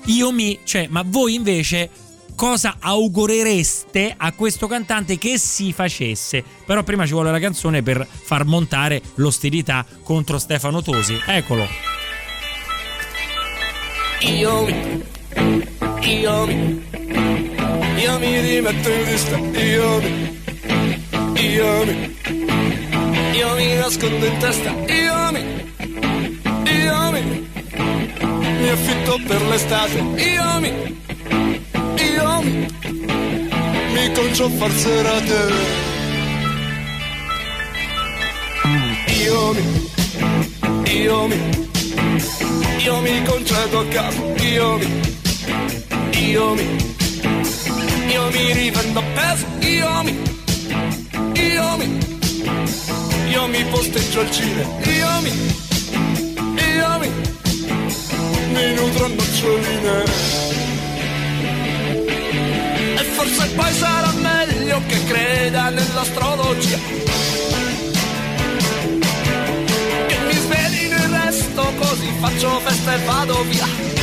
io 0.05 0.31
mi, 0.31 0.59
cioè 0.63 0.85
ma 0.91 1.03
voi 1.03 1.33
invece 1.33 1.89
cosa 2.35 2.75
augurereste 2.79 4.13
a 4.15 4.31
questo 4.33 4.67
cantante 4.67 5.17
che 5.17 5.39
si 5.39 5.73
facesse. 5.73 6.43
Però 6.67 6.83
prima 6.83 7.07
ci 7.07 7.13
vuole 7.13 7.31
la 7.31 7.39
canzone 7.39 7.81
per 7.81 8.07
far 8.07 8.45
montare 8.45 9.01
l'ostilità 9.15 9.83
contro 10.03 10.37
Stefano 10.37 10.83
Tosi. 10.83 11.19
Eccolo. 11.25 11.67
Io 14.19 14.65
mi, 14.65 15.03
io 16.01 16.45
mi, 16.45 16.83
io 17.97 18.19
mi 18.19 18.39
rimetto 18.39 18.89
in 18.91 19.03
vista, 19.03 19.37
io 19.37 20.31
mi, 21.85 22.17
io 23.37 23.55
mi, 23.55 23.75
nascondo 23.75 24.25
in 24.25 24.37
testa, 24.37 24.69
io 24.87 25.31
mi, 25.31 25.41
io 26.71 27.11
mi, 27.11 27.47
mi 28.59 28.69
affitto 28.69 29.19
per 29.27 29.41
l'estate, 29.47 29.97
io 29.97 30.59
mi, 30.59 30.71
io 32.15 32.41
mi, 32.41 32.67
concio 34.13 34.45
a 34.45 34.49
far 34.49 34.71
serate. 34.71 35.81
Io 39.23 39.53
mi, 39.53 39.63
io 40.93 41.27
mi, 43.01 43.23
concedo 43.25 43.79
a 43.79 43.85
caso, 43.87 44.33
io 44.41 44.77
mi, 44.77 45.01
io 46.29 46.53
mi, 46.53 46.77
io 48.11 48.29
mi 48.31 48.53
rivendo 48.53 48.99
appeso, 48.99 49.45
io 49.61 50.03
mi, 50.03 50.42
io 51.13 51.77
mi, 51.77 51.97
io 53.29 53.47
mi 53.47 53.63
posteggio 53.65 54.19
al 54.21 54.31
cinema, 54.31 54.79
io 54.83 55.21
mi, 55.21 55.31
io 56.75 56.97
mi, 56.99 57.11
mi 58.53 58.73
nutro 58.73 59.05
a 59.05 59.07
noccioline. 59.07 60.03
E 62.95 63.03
forse 63.15 63.47
poi 63.55 63.73
sarà 63.73 64.11
meglio 64.11 64.81
che 64.87 65.03
creda 65.05 65.69
nell'astrologia. 65.69 66.77
Che 70.07 70.17
mi 70.25 70.33
sveli 70.33 70.87
nel 70.87 71.09
resto 71.09 71.73
così 71.77 72.11
faccio 72.19 72.59
festa 72.59 72.93
e 72.93 72.97
vado 73.05 73.43
via. 73.43 74.02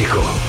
Super 0.00 0.39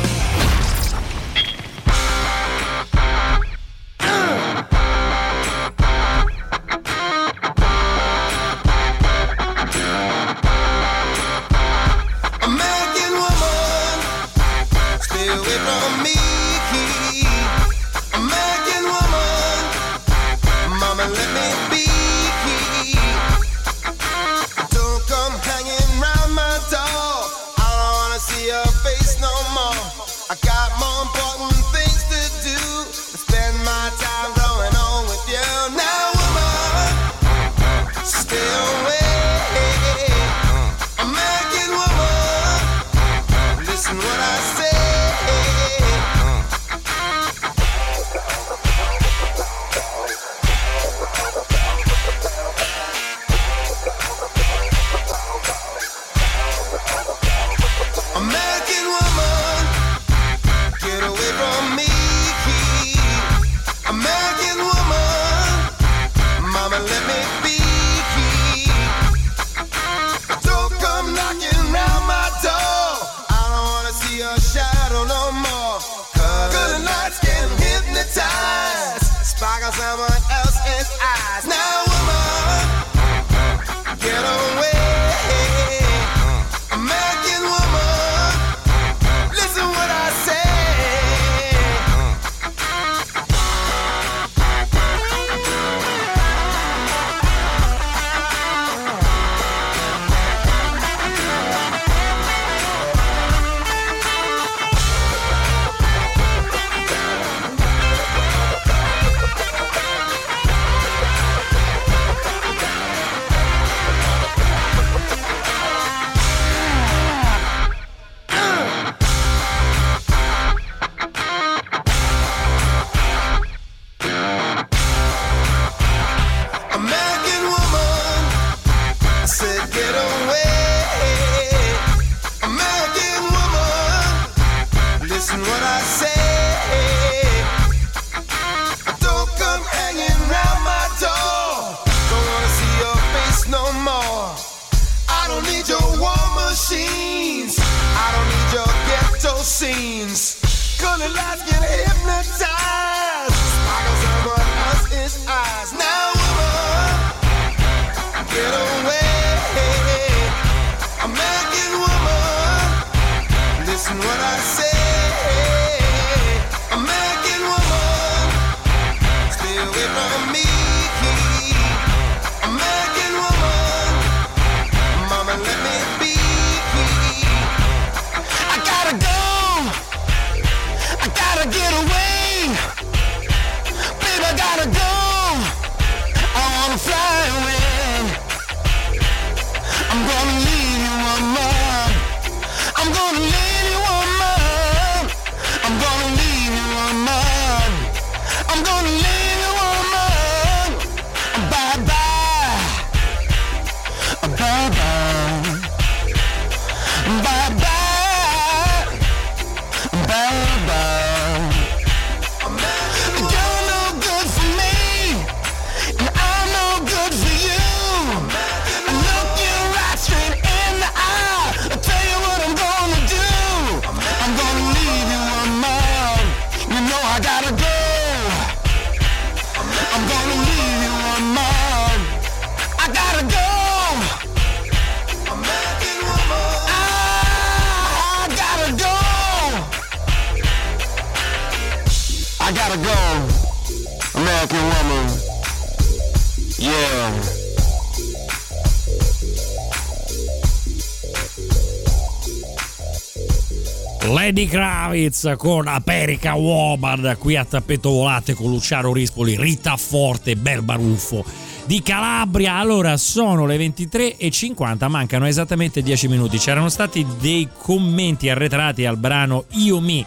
Kravitz 254.51 255.35
con 255.37 255.65
Aperica 255.69 256.33
Woman 256.33 257.15
qui 257.17 257.37
a 257.37 257.45
tappeto 257.45 257.89
volante 257.89 258.33
con 258.33 258.49
Luciano 258.49 258.91
Rispoli, 258.91 259.37
Rita 259.39 259.77
Forte, 259.77 260.35
bel 260.35 260.61
baruffo 260.61 261.23
di 261.63 261.81
Calabria. 261.81 262.55
Allora 262.55 262.97
sono 262.97 263.45
le 263.45 263.55
23.50, 263.55 264.89
mancano 264.89 265.25
esattamente 265.25 265.81
10 265.81 266.09
minuti. 266.09 266.37
C'erano 266.37 266.67
stati 266.67 267.05
dei 267.21 267.47
commenti 267.57 268.27
arretrati 268.27 268.85
al 268.85 268.97
brano 268.97 269.45
Io 269.51 269.79
Mi 269.79 270.05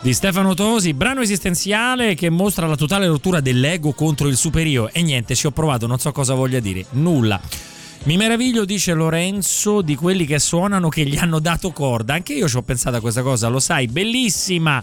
di 0.00 0.12
Stefano 0.12 0.54
Tosi, 0.54 0.92
brano 0.92 1.20
esistenziale 1.20 2.16
che 2.16 2.30
mostra 2.30 2.66
la 2.66 2.74
totale 2.74 3.06
rottura 3.06 3.38
dell'ego 3.38 3.92
contro 3.92 4.26
il 4.26 4.36
superio. 4.36 4.90
E 4.90 5.02
niente, 5.02 5.36
ci 5.36 5.46
ho 5.46 5.52
provato, 5.52 5.86
non 5.86 6.00
so 6.00 6.10
cosa 6.10 6.34
voglia 6.34 6.58
dire, 6.58 6.84
nulla. 6.90 7.40
Mi 8.04 8.16
meraviglio, 8.16 8.64
dice 8.64 8.94
Lorenzo, 8.94 9.82
di 9.82 9.94
quelli 9.94 10.24
che 10.24 10.38
suonano 10.38 10.88
che 10.88 11.04
gli 11.04 11.16
hanno 11.18 11.40
dato 11.40 11.72
corda. 11.72 12.14
Anche 12.14 12.32
io 12.32 12.48
ci 12.48 12.56
ho 12.56 12.62
pensato 12.62 12.96
a 12.96 13.00
questa 13.00 13.22
cosa, 13.22 13.48
lo 13.48 13.60
sai, 13.60 13.86
bellissima, 13.86 14.82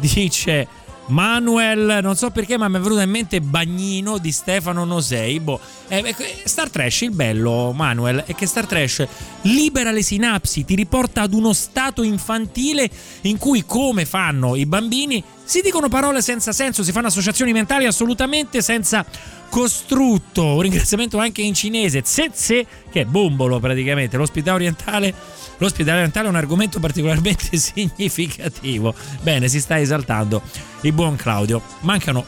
dice 0.00 0.66
Manuel. 1.06 2.00
Non 2.02 2.16
so 2.16 2.30
perché, 2.30 2.56
ma 2.56 2.66
mi 2.68 2.78
è 2.78 2.80
venuto 2.80 3.00
in 3.00 3.10
mente 3.10 3.40
Bagnino 3.40 4.18
di 4.18 4.32
Stefano 4.32 4.84
Nosei. 4.84 5.38
Boh, 5.38 5.60
eh, 5.88 6.14
Star 6.44 6.70
Trash, 6.70 7.02
il 7.02 7.10
bello, 7.10 7.72
Manuel, 7.72 8.24
è 8.26 8.34
che 8.34 8.46
Star 8.46 8.66
Trash 8.66 9.06
libera 9.42 9.92
le 9.92 10.02
sinapsi, 10.02 10.64
ti 10.64 10.74
riporta 10.74 11.22
ad 11.22 11.32
uno 11.32 11.52
stato 11.52 12.02
infantile 12.02 12.90
in 13.22 13.38
cui, 13.38 13.64
come 13.64 14.04
fanno 14.04 14.56
i 14.56 14.66
bambini, 14.66 15.22
si 15.44 15.60
dicono 15.60 15.88
parole 15.88 16.22
senza 16.22 16.52
senso, 16.52 16.82
si 16.82 16.90
fanno 16.90 17.08
associazioni 17.08 17.52
mentali 17.52 17.84
assolutamente 17.84 18.62
senza 18.62 19.04
costrutto. 19.50 20.54
Un 20.54 20.62
ringraziamento 20.62 21.18
anche 21.18 21.42
in 21.42 21.54
cinese, 21.54 22.02
Zeze, 22.04 22.66
che 22.90 23.02
è 23.02 23.04
bombolo 23.04 23.60
praticamente. 23.60 24.16
L'ospitale 24.16 24.56
orientale, 24.56 25.14
l'ospitale 25.58 25.98
orientale 25.98 26.26
è 26.26 26.30
un 26.30 26.36
argomento 26.36 26.80
particolarmente 26.80 27.56
significativo. 27.58 28.94
Bene, 29.20 29.48
si 29.48 29.60
sta 29.60 29.78
esaltando 29.78 30.42
il 30.80 30.92
buon 30.92 31.16
Claudio. 31.16 31.62
Mancano 31.80 32.24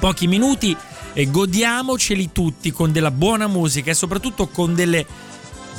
pochi 0.00 0.26
minuti 0.26 0.76
e 1.12 1.30
godiamoceli 1.30 2.32
tutti 2.32 2.72
con 2.72 2.90
della 2.90 3.10
buona 3.10 3.46
musica 3.46 3.90
e 3.90 3.94
soprattutto 3.94 4.48
con 4.48 4.74
delle 4.74 5.06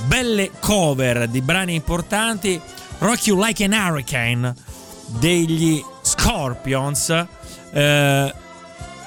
belle 0.06 0.52
cover 0.60 1.28
di 1.28 1.42
brani 1.42 1.74
importanti. 1.74 2.62
Rock 3.00 3.28
You 3.28 3.44
Like 3.44 3.64
an 3.64 3.74
Hurricane 3.74 4.54
degli 5.20 5.84
Scorpions. 6.06 7.10
Eh, 7.72 8.34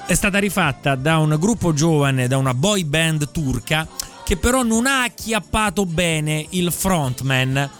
è 0.07 0.15
stata 0.15 0.39
rifatta 0.39 0.95
da 0.95 1.19
un 1.19 1.37
gruppo 1.39 1.73
giovane, 1.73 2.29
da 2.29 2.39
una 2.39 2.55
boy 2.55 2.85
band 2.85 3.31
turca, 3.31 3.87
che 4.25 4.37
però 4.37 4.63
non 4.63 4.87
ha 4.87 5.03
acchiappato 5.03 5.87
bene 5.87 6.47
il 6.51 6.73
frontman 6.73 7.71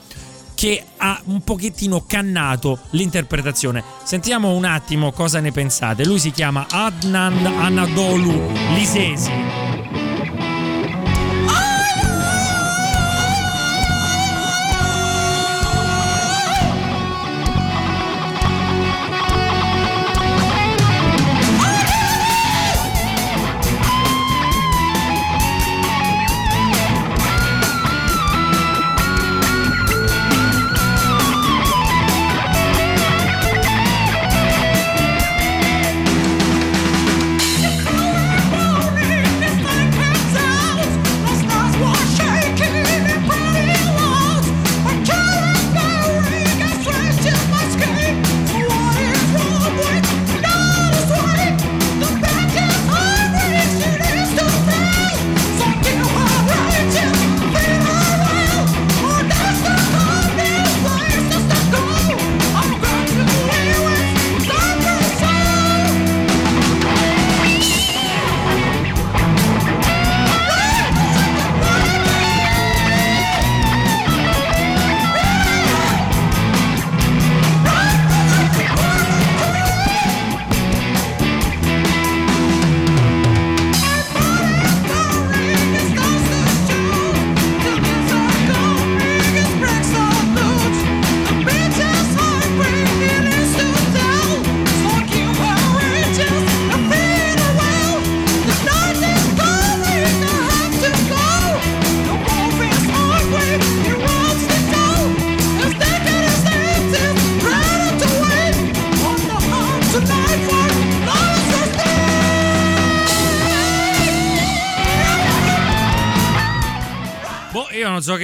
che 0.55 0.83
ha 0.97 1.21
un 1.27 1.43
pochettino 1.43 2.05
cannato 2.07 2.81
l'interpretazione. 2.91 3.85
Sentiamo 4.03 4.51
un 4.51 4.65
attimo 4.65 5.13
cosa 5.13 5.41
ne 5.41 5.53
pensate. 5.53 6.05
Lui 6.05 6.19
si 6.19 6.33
chiama 6.33 6.67
Adnan 6.69 7.47
Anadolu 7.47 8.53
Lisesi. 8.75 9.68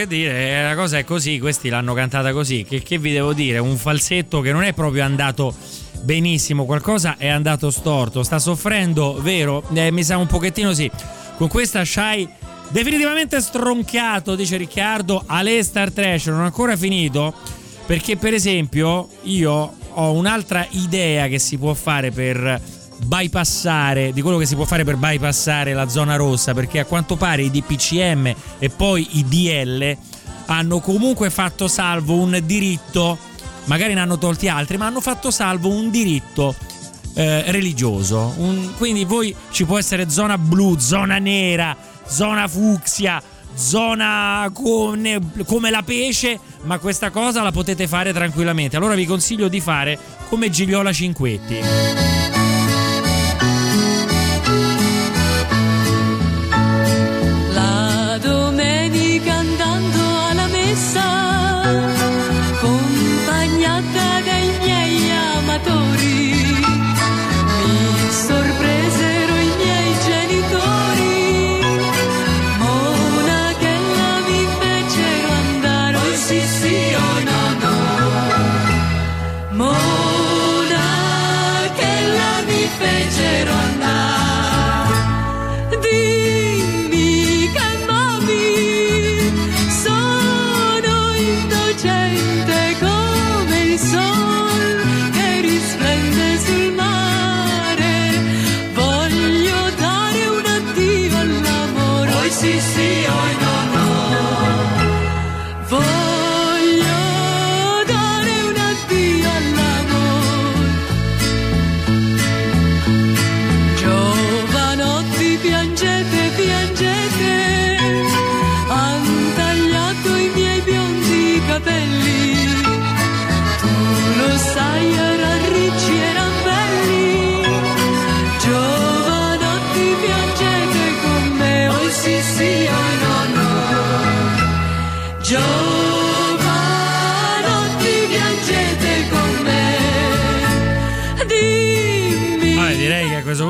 Che 0.05 0.07
dire, 0.07 0.63
la 0.63 0.75
cosa 0.75 0.99
è 0.99 1.05
così, 1.05 1.39
questi 1.39 1.69
l'hanno 1.69 1.95
cantata 1.95 2.33
così, 2.33 2.65
che, 2.65 2.83
che 2.83 2.99
vi 2.99 3.13
devo 3.13 3.33
dire? 3.33 3.59
Un 3.59 3.77
falsetto 3.77 4.41
che 4.41 4.53
non 4.53 4.63
è 4.63 4.73
proprio 4.73 5.05
andato 5.05 5.55
benissimo, 6.03 6.65
qualcosa 6.65 7.17
è 7.17 7.29
andato 7.29 7.71
storto, 7.71 8.23
sta 8.23 8.39
soffrendo, 8.39 9.19
vero? 9.21 9.65
Eh, 9.75 9.91
mi 9.91 10.05
sa 10.05 10.17
un 10.17 10.27
pochettino 10.27 10.73
sì. 10.73 10.91
Con 11.37 11.49
questa 11.49 11.85
Shai 11.85 12.29
definitivamente 12.69 13.41
stroncato, 13.41 14.35
dice 14.35 14.57
Riccardo, 14.57 15.25
Ale 15.27 15.63
Star 15.63 15.91
Trash 15.91 16.27
non 16.27 16.41
ho 16.41 16.45
ancora 16.45 16.77
finito 16.77 17.35
perché 17.87 18.17
per 18.17 18.33
esempio 18.33 19.09
io 19.23 19.75
ho 19.97 20.13
un'altra 20.13 20.67
idea 20.71 21.27
che 21.29 21.39
si 21.39 21.59
può 21.59 21.75
fare 21.75 22.11
per 22.11 22.61
bypassare 23.05 24.13
di 24.13 24.23
quello 24.23 24.39
che 24.39 24.47
si 24.47 24.55
può 24.55 24.65
fare 24.65 24.85
per 24.85 24.97
bypassare 24.97 25.73
la 25.75 25.89
zona 25.89 26.17
rossa 26.17 26.55
perché 26.55 26.81
a 26.81 26.85
quanto 26.85 27.17
pare 27.17 27.43
i 27.43 27.51
DPCM 27.51 28.35
e 28.59 28.71
poi 28.71 29.07
i 29.19 29.25
DL 29.25 29.97
hanno 30.47 30.81
comunque 30.81 31.31
fatto 31.31 31.69
salvo 31.69 32.15
un 32.15 32.41
diritto 32.45 33.19
magari 33.65 33.95
ne 33.95 34.01
hanno 34.01 34.19
tolti 34.19 34.49
altri 34.49 34.77
ma 34.77 34.87
hanno 34.87 35.01
fatto 35.01 35.31
salvo 35.31 35.71
un 35.71 35.91
diritto 35.91 36.55
eh, 37.15 37.51
religioso. 37.51 38.35
Un, 38.39 38.73
quindi 38.77 39.05
voi 39.05 39.35
ci 39.51 39.65
può 39.65 39.79
essere 39.79 40.11
zona 40.11 40.37
blu 40.37 40.79
zona 40.79 41.19
nera 41.19 41.77
zona 42.07 42.49
fucsia 42.49 43.23
zona 43.55 44.51
come, 44.53 45.21
come 45.47 45.71
la 45.71 45.83
pesce 45.83 46.39
ma 46.63 46.79
questa 46.79 47.11
cosa 47.11 47.43
la 47.43 47.53
potete 47.53 47.87
fare 47.87 48.13
tranquillamente. 48.13 48.77
Allora 48.77 48.95
vi 48.95 49.07
consiglio 49.07 49.49
di 49.49 49.61
fare 49.61 49.99
come 50.29 50.51
Gigliola 50.51 50.93
Cinquetti 50.93 52.14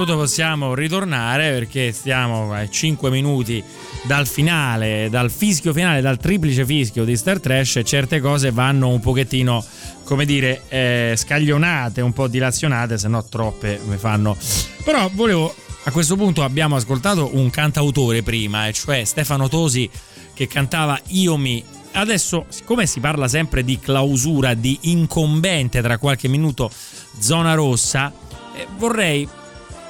punto 0.04 0.20
possiamo 0.20 0.74
ritornare 0.74 1.50
perché 1.50 1.90
stiamo 1.90 2.52
a 2.52 2.68
5 2.68 3.08
minuti 3.08 3.64
dal 4.02 4.26
finale, 4.26 5.08
dal 5.08 5.30
fischio 5.30 5.72
finale, 5.72 6.02
dal 6.02 6.18
triplice 6.18 6.66
fischio 6.66 7.04
di 7.04 7.16
Star 7.16 7.40
Trash 7.40 7.76
e 7.76 7.84
certe 7.84 8.20
cose 8.20 8.50
vanno 8.50 8.88
un 8.88 9.00
pochettino, 9.00 9.64
come 10.04 10.26
dire, 10.26 10.64
eh, 10.68 11.14
scaglionate, 11.16 12.02
un 12.02 12.12
po' 12.12 12.28
dilazionate, 12.28 12.98
se 12.98 13.08
no 13.08 13.24
troppe 13.24 13.80
mi 13.86 13.96
fanno. 13.96 14.36
Però 14.84 15.08
volevo, 15.14 15.54
a 15.84 15.90
questo 15.90 16.16
punto 16.16 16.42
abbiamo 16.42 16.76
ascoltato 16.76 17.30
un 17.32 17.48
cantautore 17.48 18.22
prima, 18.22 18.66
e 18.68 18.74
cioè 18.74 19.04
Stefano 19.04 19.48
Tosi 19.48 19.88
che 20.34 20.46
cantava 20.46 21.00
Io 21.08 21.38
mi 21.38 21.64
adesso, 21.92 22.44
siccome 22.50 22.84
si 22.84 23.00
parla 23.00 23.26
sempre 23.26 23.64
di 23.64 23.78
clausura, 23.78 24.52
di 24.52 24.76
incombente 24.82 25.80
tra 25.80 25.96
qualche 25.96 26.28
minuto 26.28 26.70
zona 27.18 27.54
rossa, 27.54 28.12
eh, 28.54 28.66
vorrei 28.76 29.26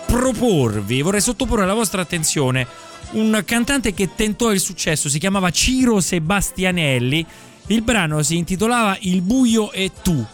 proporvi, 0.06 1.02
vorrei 1.02 1.20
sottoporre 1.20 1.62
alla 1.62 1.74
vostra 1.74 2.02
attenzione 2.02 2.66
un 3.12 3.42
cantante 3.44 3.94
che 3.94 4.14
tentò 4.14 4.52
il 4.52 4.60
successo, 4.60 5.08
si 5.08 5.18
chiamava 5.18 5.50
Ciro 5.50 6.00
Sebastianelli, 6.00 7.24
il 7.68 7.82
brano 7.82 8.22
si 8.22 8.36
intitolava 8.36 8.96
Il 9.00 9.22
buio 9.22 9.72
e 9.72 9.90
tu 10.02 10.24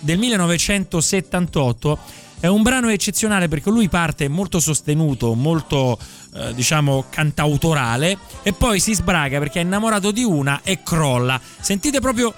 del 0.00 0.18
1978. 0.18 1.98
È 2.40 2.46
un 2.46 2.62
brano 2.62 2.88
eccezionale 2.88 3.48
perché 3.48 3.68
lui 3.68 3.88
parte 3.88 4.28
molto 4.28 4.60
sostenuto, 4.60 5.34
molto 5.34 5.98
eh, 6.34 6.54
diciamo 6.54 7.06
cantautorale 7.10 8.16
e 8.44 8.52
poi 8.52 8.78
si 8.78 8.94
sbraga 8.94 9.40
perché 9.40 9.58
è 9.58 9.64
innamorato 9.64 10.12
di 10.12 10.22
una 10.22 10.60
e 10.62 10.80
crolla. 10.84 11.40
Sentite 11.60 11.98
proprio 11.98 12.32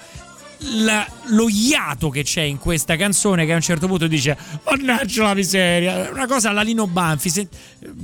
la- 0.83 1.07
lo 1.25 1.47
iato 1.49 2.09
che 2.09 2.23
c'è 2.23 2.41
in 2.41 2.57
questa 2.59 2.95
canzone 2.95 3.45
che 3.45 3.51
a 3.53 3.55
un 3.55 3.61
certo 3.61 3.87
punto 3.87 4.07
dice 4.07 4.37
mannaggia 4.65 5.23
la 5.23 5.33
miseria 5.33 6.09
una 6.11 6.27
cosa 6.27 6.49
alla 6.49 6.61
Lino 6.61 6.87
Banfi 6.87 7.29
se- 7.29 7.47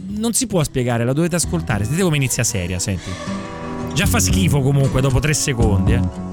non 0.09 0.33
si 0.33 0.47
può 0.47 0.63
spiegare 0.63 1.05
la 1.05 1.13
dovete 1.13 1.35
ascoltare. 1.35 1.83
Sentite 1.83 2.03
come 2.03 2.15
inizia 2.17 2.43
seria 2.43 2.79
senti. 2.79 3.09
Già 3.93 4.05
fa 4.05 4.19
schifo 4.19 4.61
comunque 4.61 5.01
dopo 5.01 5.19
tre 5.19 5.33
secondi 5.33 5.93
eh. 5.93 6.26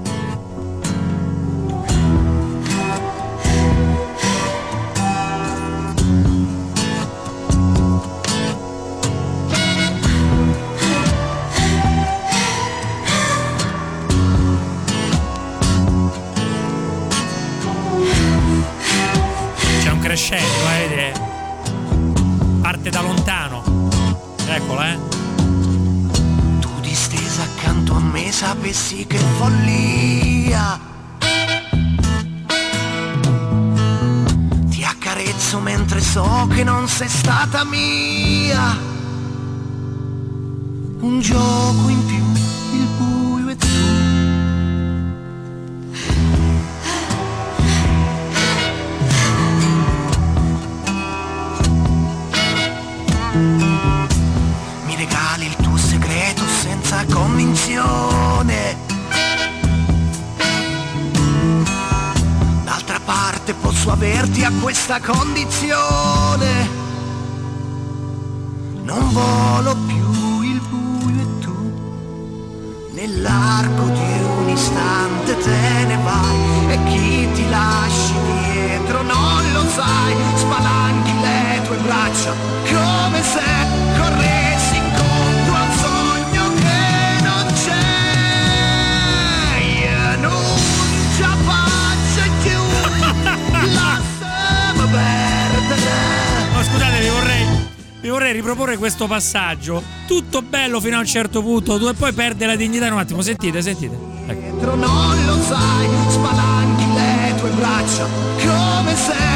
Eccola 24.75 24.93
eh. 24.93 24.99
Tu 26.61 26.69
distesa 26.81 27.43
accanto 27.43 27.95
a 27.95 28.01
me 28.01 28.33
sapessi 28.33 29.07
che 29.07 29.19
follia. 29.19 30.81
Ti 34.69 34.85
accarezzo 34.85 35.61
mentre 35.61 36.01
so 36.01 36.49
che 36.53 36.65
non 36.65 36.89
sei 36.89 37.09
stata 37.09 37.65
mia. 37.65 38.93
Un 41.01 41.21
gioco 41.21 41.89
in 41.89 42.07
più, 42.07 42.34
a 64.45 64.53
questa 64.61 65.01
condizione. 65.01 66.69
Non 68.83 69.11
volo 69.11 69.75
più 69.87 70.43
il 70.43 70.61
buio 70.69 71.23
e 71.23 71.39
tu. 71.41 72.91
Nell'arco 72.93 73.85
di 73.85 74.23
un 74.39 74.49
istante 74.49 75.39
te 75.39 75.85
ne 75.87 75.99
vai 76.05 76.73
e 76.73 76.79
chi 76.85 77.33
ti 77.33 77.49
lasci 77.49 78.13
dietro 78.43 79.03
non 79.03 79.53
lo 79.53 79.65
sai. 79.69 80.15
Spalanchi 80.35 81.21
le 81.21 81.63
tue 81.65 81.77
braccia 81.79 82.33
come 82.65 83.23
se 83.23 83.74
riproporre 98.33 98.77
questo 98.77 99.07
passaggio. 99.07 99.83
Tutto 100.07 100.43
bello 100.43 100.81
fino 100.81 100.97
a 100.97 101.01
un 101.01 101.07
certo 101.07 101.43
punto, 101.43 101.89
e 101.89 101.95
poi 101.95 102.13
perde 102.13 102.47
la 102.47 102.57
dignità 102.57 102.93
un 102.93 102.99
attimo. 102.99 103.23
Sentite, 103.23 103.63
sentite. 103.63 103.97
Ecco. 104.27 104.75
Non 104.75 105.27
lo 105.27 105.43
sai, 105.43 105.89
spalanchi 106.09 106.85
le 106.95 107.35
tue 107.39 107.51
braccia 107.51 108.07
come 108.39 108.97
se 108.97 109.34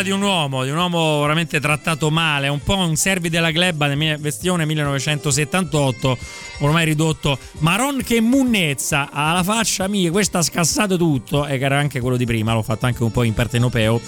dramma 0.00 0.02
di 0.02 0.10
un 0.10 0.22
uomo, 0.22 0.64
di 0.64 0.70
un 0.70 0.76
uomo 0.76 1.20
veramente 1.20 1.60
trattato 1.60 2.10
male, 2.10 2.48
un 2.48 2.60
po' 2.60 2.76
un 2.76 2.96
servi 2.96 3.28
della 3.28 3.50
glebba 3.50 3.86
nel 3.86 3.96
mie- 3.96 4.16
vestione 4.16 4.64
1978, 4.64 6.18
ormai 6.60 6.84
ridotto, 6.84 7.38
maron 7.58 8.02
che 8.02 8.20
munnezza, 8.20 9.10
alla 9.12 9.42
faccia 9.42 9.88
mia, 9.88 10.10
questo 10.10 10.38
ha 10.38 10.42
scassato 10.42 10.96
tutto, 10.96 11.46
e 11.46 11.58
che 11.58 11.64
era 11.64 11.78
anche 11.78 12.00
quello 12.00 12.16
di 12.16 12.24
prima, 12.24 12.52
l'ho 12.52 12.62
fatto 12.62 12.86
anche 12.86 13.02
un 13.02 13.10
po' 13.10 13.22
in 13.22 13.34
partenopeo. 13.34 14.00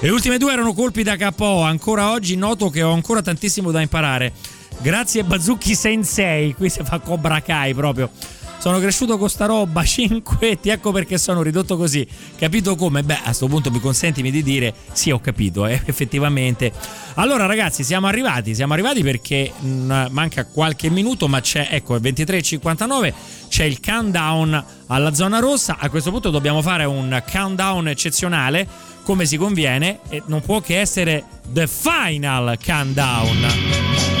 Le 0.00 0.10
ultime 0.10 0.38
due 0.38 0.52
erano 0.52 0.72
colpi 0.72 1.02
da 1.02 1.16
KO, 1.16 1.62
ancora 1.62 2.10
oggi 2.10 2.36
noto 2.36 2.68
che 2.70 2.82
ho 2.82 2.92
ancora 2.92 3.22
tantissimo 3.22 3.70
da 3.70 3.80
imparare. 3.80 4.32
Grazie 4.78 5.24
Bazzucchi 5.24 5.74
Sensei, 5.74 6.54
qui 6.54 6.68
si 6.68 6.80
fa 6.84 6.98
Cobra 6.98 7.40
Kai 7.40 7.72
proprio. 7.72 8.10
Sono 8.66 8.80
cresciuto 8.80 9.16
con 9.16 9.30
sta 9.30 9.46
roba, 9.46 9.84
cinquetti, 9.86 10.70
ecco 10.70 10.90
perché 10.90 11.18
sono 11.18 11.40
ridotto 11.40 11.76
così. 11.76 12.04
Capito 12.36 12.74
come? 12.74 13.04
Beh, 13.04 13.18
a 13.18 13.22
questo 13.26 13.46
punto 13.46 13.70
mi 13.70 13.78
consentimi 13.78 14.32
di 14.32 14.42
dire 14.42 14.74
sì, 14.90 15.12
ho 15.12 15.20
capito, 15.20 15.66
eh, 15.66 15.80
effettivamente. 15.86 16.72
Allora 17.14 17.46
ragazzi, 17.46 17.84
siamo 17.84 18.08
arrivati, 18.08 18.56
siamo 18.56 18.72
arrivati 18.72 19.04
perché 19.04 19.52
mh, 19.56 20.08
manca 20.10 20.46
qualche 20.46 20.90
minuto, 20.90 21.28
ma 21.28 21.40
c'è, 21.40 21.68
ecco, 21.70 21.94
è 21.94 22.00
23.59, 22.00 23.12
c'è 23.48 23.62
il 23.62 23.78
countdown 23.80 24.64
alla 24.88 25.14
zona 25.14 25.38
rossa. 25.38 25.76
A 25.78 25.88
questo 25.88 26.10
punto 26.10 26.30
dobbiamo 26.30 26.60
fare 26.60 26.84
un 26.86 27.22
countdown 27.30 27.86
eccezionale, 27.86 28.66
come 29.04 29.26
si 29.26 29.36
conviene, 29.36 30.00
e 30.08 30.24
non 30.26 30.40
può 30.40 30.60
che 30.60 30.80
essere 30.80 31.22
the 31.52 31.68
final 31.68 32.58
countdown. 32.60 34.15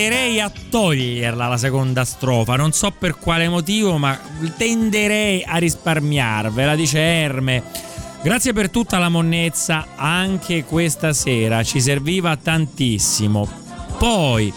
Tenderei 0.00 0.40
a 0.40 0.50
toglierla 0.70 1.46
la 1.46 1.56
seconda 1.58 2.06
strofa, 2.06 2.56
non 2.56 2.72
so 2.72 2.90
per 2.90 3.18
quale 3.18 3.50
motivo, 3.50 3.98
ma 3.98 4.18
tenderei 4.56 5.44
a 5.46 5.58
risparmiarvela, 5.58 6.74
dice 6.74 6.98
Erme. 6.98 7.62
Grazie 8.22 8.54
per 8.54 8.70
tutta 8.70 8.96
la 8.96 9.10
monnezza 9.10 9.88
anche 9.96 10.64
questa 10.64 11.12
sera, 11.12 11.62
ci 11.62 11.82
serviva 11.82 12.34
tantissimo. 12.38 13.46
Poi 13.98 14.50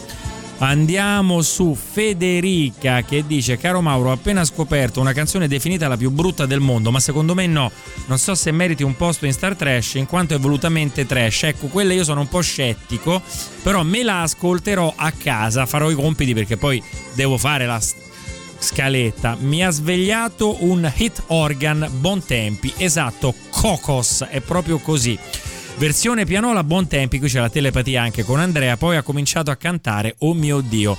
andiamo 0.68 1.42
su 1.42 1.76
Federica 1.76 3.02
che 3.02 3.26
dice 3.26 3.58
caro 3.58 3.82
Mauro 3.82 4.10
ho 4.10 4.12
appena 4.12 4.46
scoperto 4.46 5.00
una 5.00 5.14
canzone 5.14 5.48
definita 5.48 5.88
la 5.88 5.98
più 5.98 6.12
brutta 6.12 6.46
del 6.46 6.60
mondo 6.60 6.92
ma 6.92 7.00
secondo 7.00 7.34
me 7.34 7.48
no. 7.48 7.72
Non 8.06 8.18
so 8.18 8.36
se 8.36 8.52
meriti 8.52 8.84
un 8.84 8.96
posto 8.96 9.26
in 9.26 9.34
Star 9.34 9.56
Trash 9.56 9.96
in 9.96 10.06
quanto 10.06 10.36
è 10.36 10.40
volutamente 10.40 11.06
trash. 11.06 11.44
Ecco 11.44 11.68
quella 11.68 11.94
io 11.94 12.04
sono 12.04 12.22
un 12.22 12.28
po' 12.28 12.42
scettico 12.42 13.22
però 13.62 13.84
me 13.84 14.04
la 14.04 14.22
ascolterò 14.22 14.94
a 14.96 15.12
casa 15.12 15.66
farò 15.66 15.90
i 15.90 15.96
compiti 15.96 16.34
perché 16.34 16.58
poi 16.58 16.82
devo 17.16 17.38
fare 17.38 17.66
la 17.66 17.82
scaletta. 18.60 19.36
Mi 19.40 19.66
ha 19.66 19.70
svegliato 19.72 20.64
un 20.66 20.92
hit 20.96 21.24
organ 21.28 21.90
Bontempi. 22.00 22.74
Esatto 22.78 23.34
Cocos 23.50 24.26
è 24.30 24.40
proprio 24.40 24.78
così 24.78 25.18
Versione 25.78 26.26
pianola 26.26 26.64
buon 26.64 26.88
tempi, 26.88 27.20
qui 27.20 27.28
c'è 27.28 27.40
la 27.40 27.50
telepatia 27.50 28.02
anche 28.02 28.24
con 28.24 28.40
Andrea, 28.40 28.78
poi 28.78 28.96
ha 28.96 29.02
cominciato 29.02 29.52
a 29.52 29.56
cantare 29.56 30.16
Oh 30.20 30.34
mio 30.34 30.62
Dio. 30.62 30.98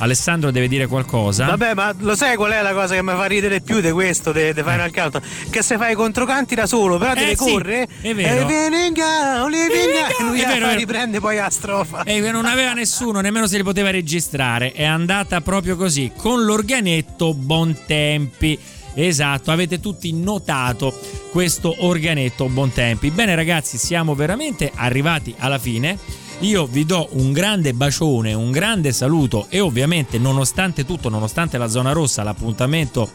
Alessandro 0.00 0.50
deve 0.52 0.68
dire 0.68 0.86
qualcosa? 0.86 1.46
Vabbè, 1.46 1.74
ma 1.74 1.92
lo 1.98 2.14
sai 2.14 2.36
qual 2.36 2.52
è 2.52 2.62
la 2.62 2.72
cosa 2.72 2.94
che 2.94 3.02
mi 3.02 3.10
fa 3.12 3.24
ridere 3.24 3.60
più 3.60 3.80
di 3.80 3.90
questo, 3.90 4.30
di 4.30 4.52
Final 4.54 4.92
Countdown? 4.92 5.22
Che 5.50 5.62
se 5.62 5.76
fai 5.76 5.92
i 5.92 5.94
controcanti 5.96 6.54
da 6.54 6.66
solo, 6.66 6.98
però 6.98 7.12
Eh, 7.12 7.16
deve 7.16 7.36
sì, 7.36 7.50
correre. 7.50 7.88
è 8.02 8.14
vero. 8.14 8.40
E 8.42 8.44
vieni 8.44 8.86
in 8.86 8.92
ga, 8.92 9.44
li 9.48 9.56
vieni 9.56 9.82
in 9.82 9.90
ga, 10.00 10.08
e 10.08 10.22
lui 10.28 10.40
È 10.40 10.46
vero, 10.46 10.72
riprende 10.74 11.18
poi 11.20 11.36
la 11.36 11.50
strofa. 11.50 12.04
E 12.04 12.20
che 12.20 12.30
non 12.30 12.44
aveva 12.44 12.74
nessuno, 12.74 13.20
nemmeno 13.20 13.48
se 13.48 13.56
li 13.56 13.64
poteva 13.64 13.90
registrare. 13.90 14.70
È 14.72 14.84
andata 14.84 15.40
proprio 15.40 15.74
così, 15.76 16.12
con 16.16 16.44
l'organetto 16.44 17.34
Bontempi. 17.34 18.58
Esatto, 18.94 19.50
avete 19.50 19.80
tutti 19.80 20.12
notato 20.12 20.92
questo 21.30 21.74
organetto 21.86 22.48
Bontempi. 22.48 23.10
Bene 23.10 23.34
ragazzi, 23.34 23.78
siamo 23.78 24.14
veramente 24.14 24.72
arrivati 24.74 25.34
alla 25.38 25.58
fine. 25.58 25.98
Io 26.40 26.66
vi 26.66 26.84
do 26.84 27.08
un 27.12 27.32
grande 27.32 27.74
bacione, 27.74 28.32
un 28.32 28.50
grande 28.50 28.92
saluto 28.92 29.46
e 29.48 29.60
ovviamente 29.60 30.18
nonostante 30.18 30.84
tutto, 30.84 31.08
nonostante 31.08 31.58
la 31.58 31.68
zona 31.68 31.92
rossa, 31.92 32.22
l'appuntamento 32.22 33.10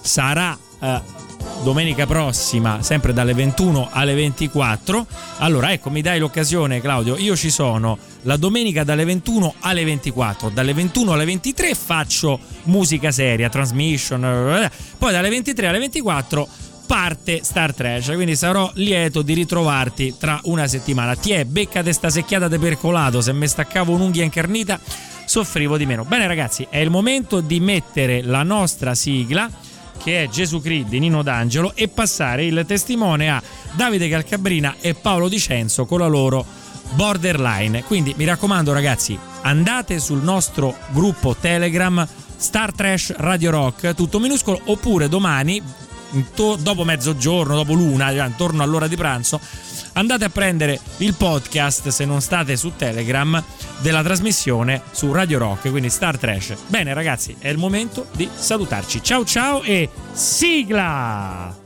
sarà 0.00 0.56
eh, 0.80 1.00
domenica 1.62 2.06
prossima, 2.06 2.82
sempre 2.82 3.12
dalle 3.12 3.34
21 3.34 3.88
alle 3.92 4.14
24. 4.14 5.06
Allora, 5.38 5.72
ecco, 5.72 5.90
mi 5.90 6.00
dai 6.02 6.18
l'occasione, 6.18 6.80
Claudio. 6.80 7.16
Io 7.16 7.36
ci 7.36 7.50
sono 7.50 7.98
la 8.22 8.36
domenica 8.36 8.84
dalle 8.84 9.04
21 9.04 9.54
alle 9.60 9.84
24. 9.84 10.48
Dalle 10.50 10.72
21 10.72 11.12
alle 11.12 11.24
23 11.24 11.74
faccio 11.74 12.38
musica 12.64 13.10
seria, 13.10 13.48
transmission. 13.48 14.70
Poi 14.98 15.12
dalle 15.12 15.28
23 15.28 15.66
alle 15.66 15.78
24 15.78 16.48
parte 16.86 17.40
Star 17.44 17.74
Trash. 17.74 18.06
Quindi 18.06 18.34
sarò 18.34 18.70
lieto 18.74 19.22
di 19.22 19.34
ritrovarti 19.34 20.16
tra 20.18 20.40
una 20.44 20.66
settimana. 20.66 21.14
Ti 21.14 21.30
è 21.32 21.44
beccate 21.44 21.92
sta 21.92 22.10
secchiata 22.10 22.48
de 22.48 22.58
percolato. 22.58 23.20
Se 23.20 23.32
mi 23.32 23.46
staccavo 23.46 23.92
un'unghia 23.92 24.24
incarnita, 24.24 24.80
soffrivo 25.24 25.76
di 25.76 25.86
meno. 25.86 26.04
Bene, 26.04 26.26
ragazzi, 26.26 26.66
è 26.68 26.78
il 26.78 26.90
momento 26.90 27.40
di 27.40 27.60
mettere 27.60 28.22
la 28.22 28.42
nostra 28.42 28.94
sigla 28.94 29.48
che 30.02 30.24
è 30.24 30.28
Gesù 30.28 30.60
Cristo 30.60 30.88
di 30.88 30.98
Nino 30.98 31.22
D'Angelo 31.22 31.72
e 31.74 31.88
passare 31.88 32.44
il 32.44 32.64
testimone 32.66 33.30
a 33.30 33.42
Davide 33.72 34.08
Calcabrina 34.08 34.76
e 34.80 34.94
Paolo 34.94 35.28
Dicenzo 35.28 35.84
con 35.84 36.00
la 36.00 36.06
loro 36.06 36.44
Borderline. 36.92 37.84
Quindi 37.84 38.14
mi 38.16 38.24
raccomando 38.24 38.72
ragazzi, 38.72 39.18
andate 39.42 39.98
sul 39.98 40.22
nostro 40.22 40.74
gruppo 40.90 41.36
Telegram 41.38 42.06
Star 42.36 42.72
Trash 42.72 43.14
Radio 43.18 43.50
Rock, 43.50 43.94
tutto 43.94 44.18
minuscolo, 44.18 44.58
oppure 44.64 45.08
domani, 45.08 45.62
into- 46.12 46.56
dopo 46.56 46.84
mezzogiorno, 46.84 47.54
dopo 47.54 47.74
l'una, 47.74 48.10
cioè 48.10 48.26
intorno 48.26 48.62
all'ora 48.62 48.86
di 48.86 48.96
pranzo, 48.96 49.40
andate 49.94 50.24
a 50.24 50.28
prendere 50.28 50.78
il 50.98 51.14
podcast 51.14 51.88
se 51.88 52.04
non 52.04 52.20
state 52.20 52.56
su 52.56 52.72
Telegram 52.76 53.42
della 53.78 54.02
trasmissione 54.02 54.82
su 54.90 55.12
Radio 55.12 55.38
Rock, 55.38 55.70
quindi 55.70 55.90
Star 55.90 56.18
Trash. 56.18 56.54
Bene 56.66 56.94
ragazzi, 56.94 57.36
è 57.38 57.48
il 57.48 57.58
momento 57.58 58.06
di 58.12 58.28
salutarci. 58.32 59.02
Ciao 59.02 59.24
ciao 59.24 59.62
e 59.62 59.88
sigla! 60.12 61.56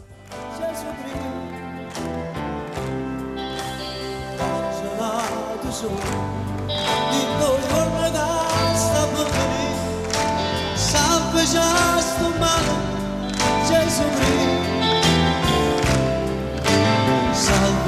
Sonato 11.44 12.13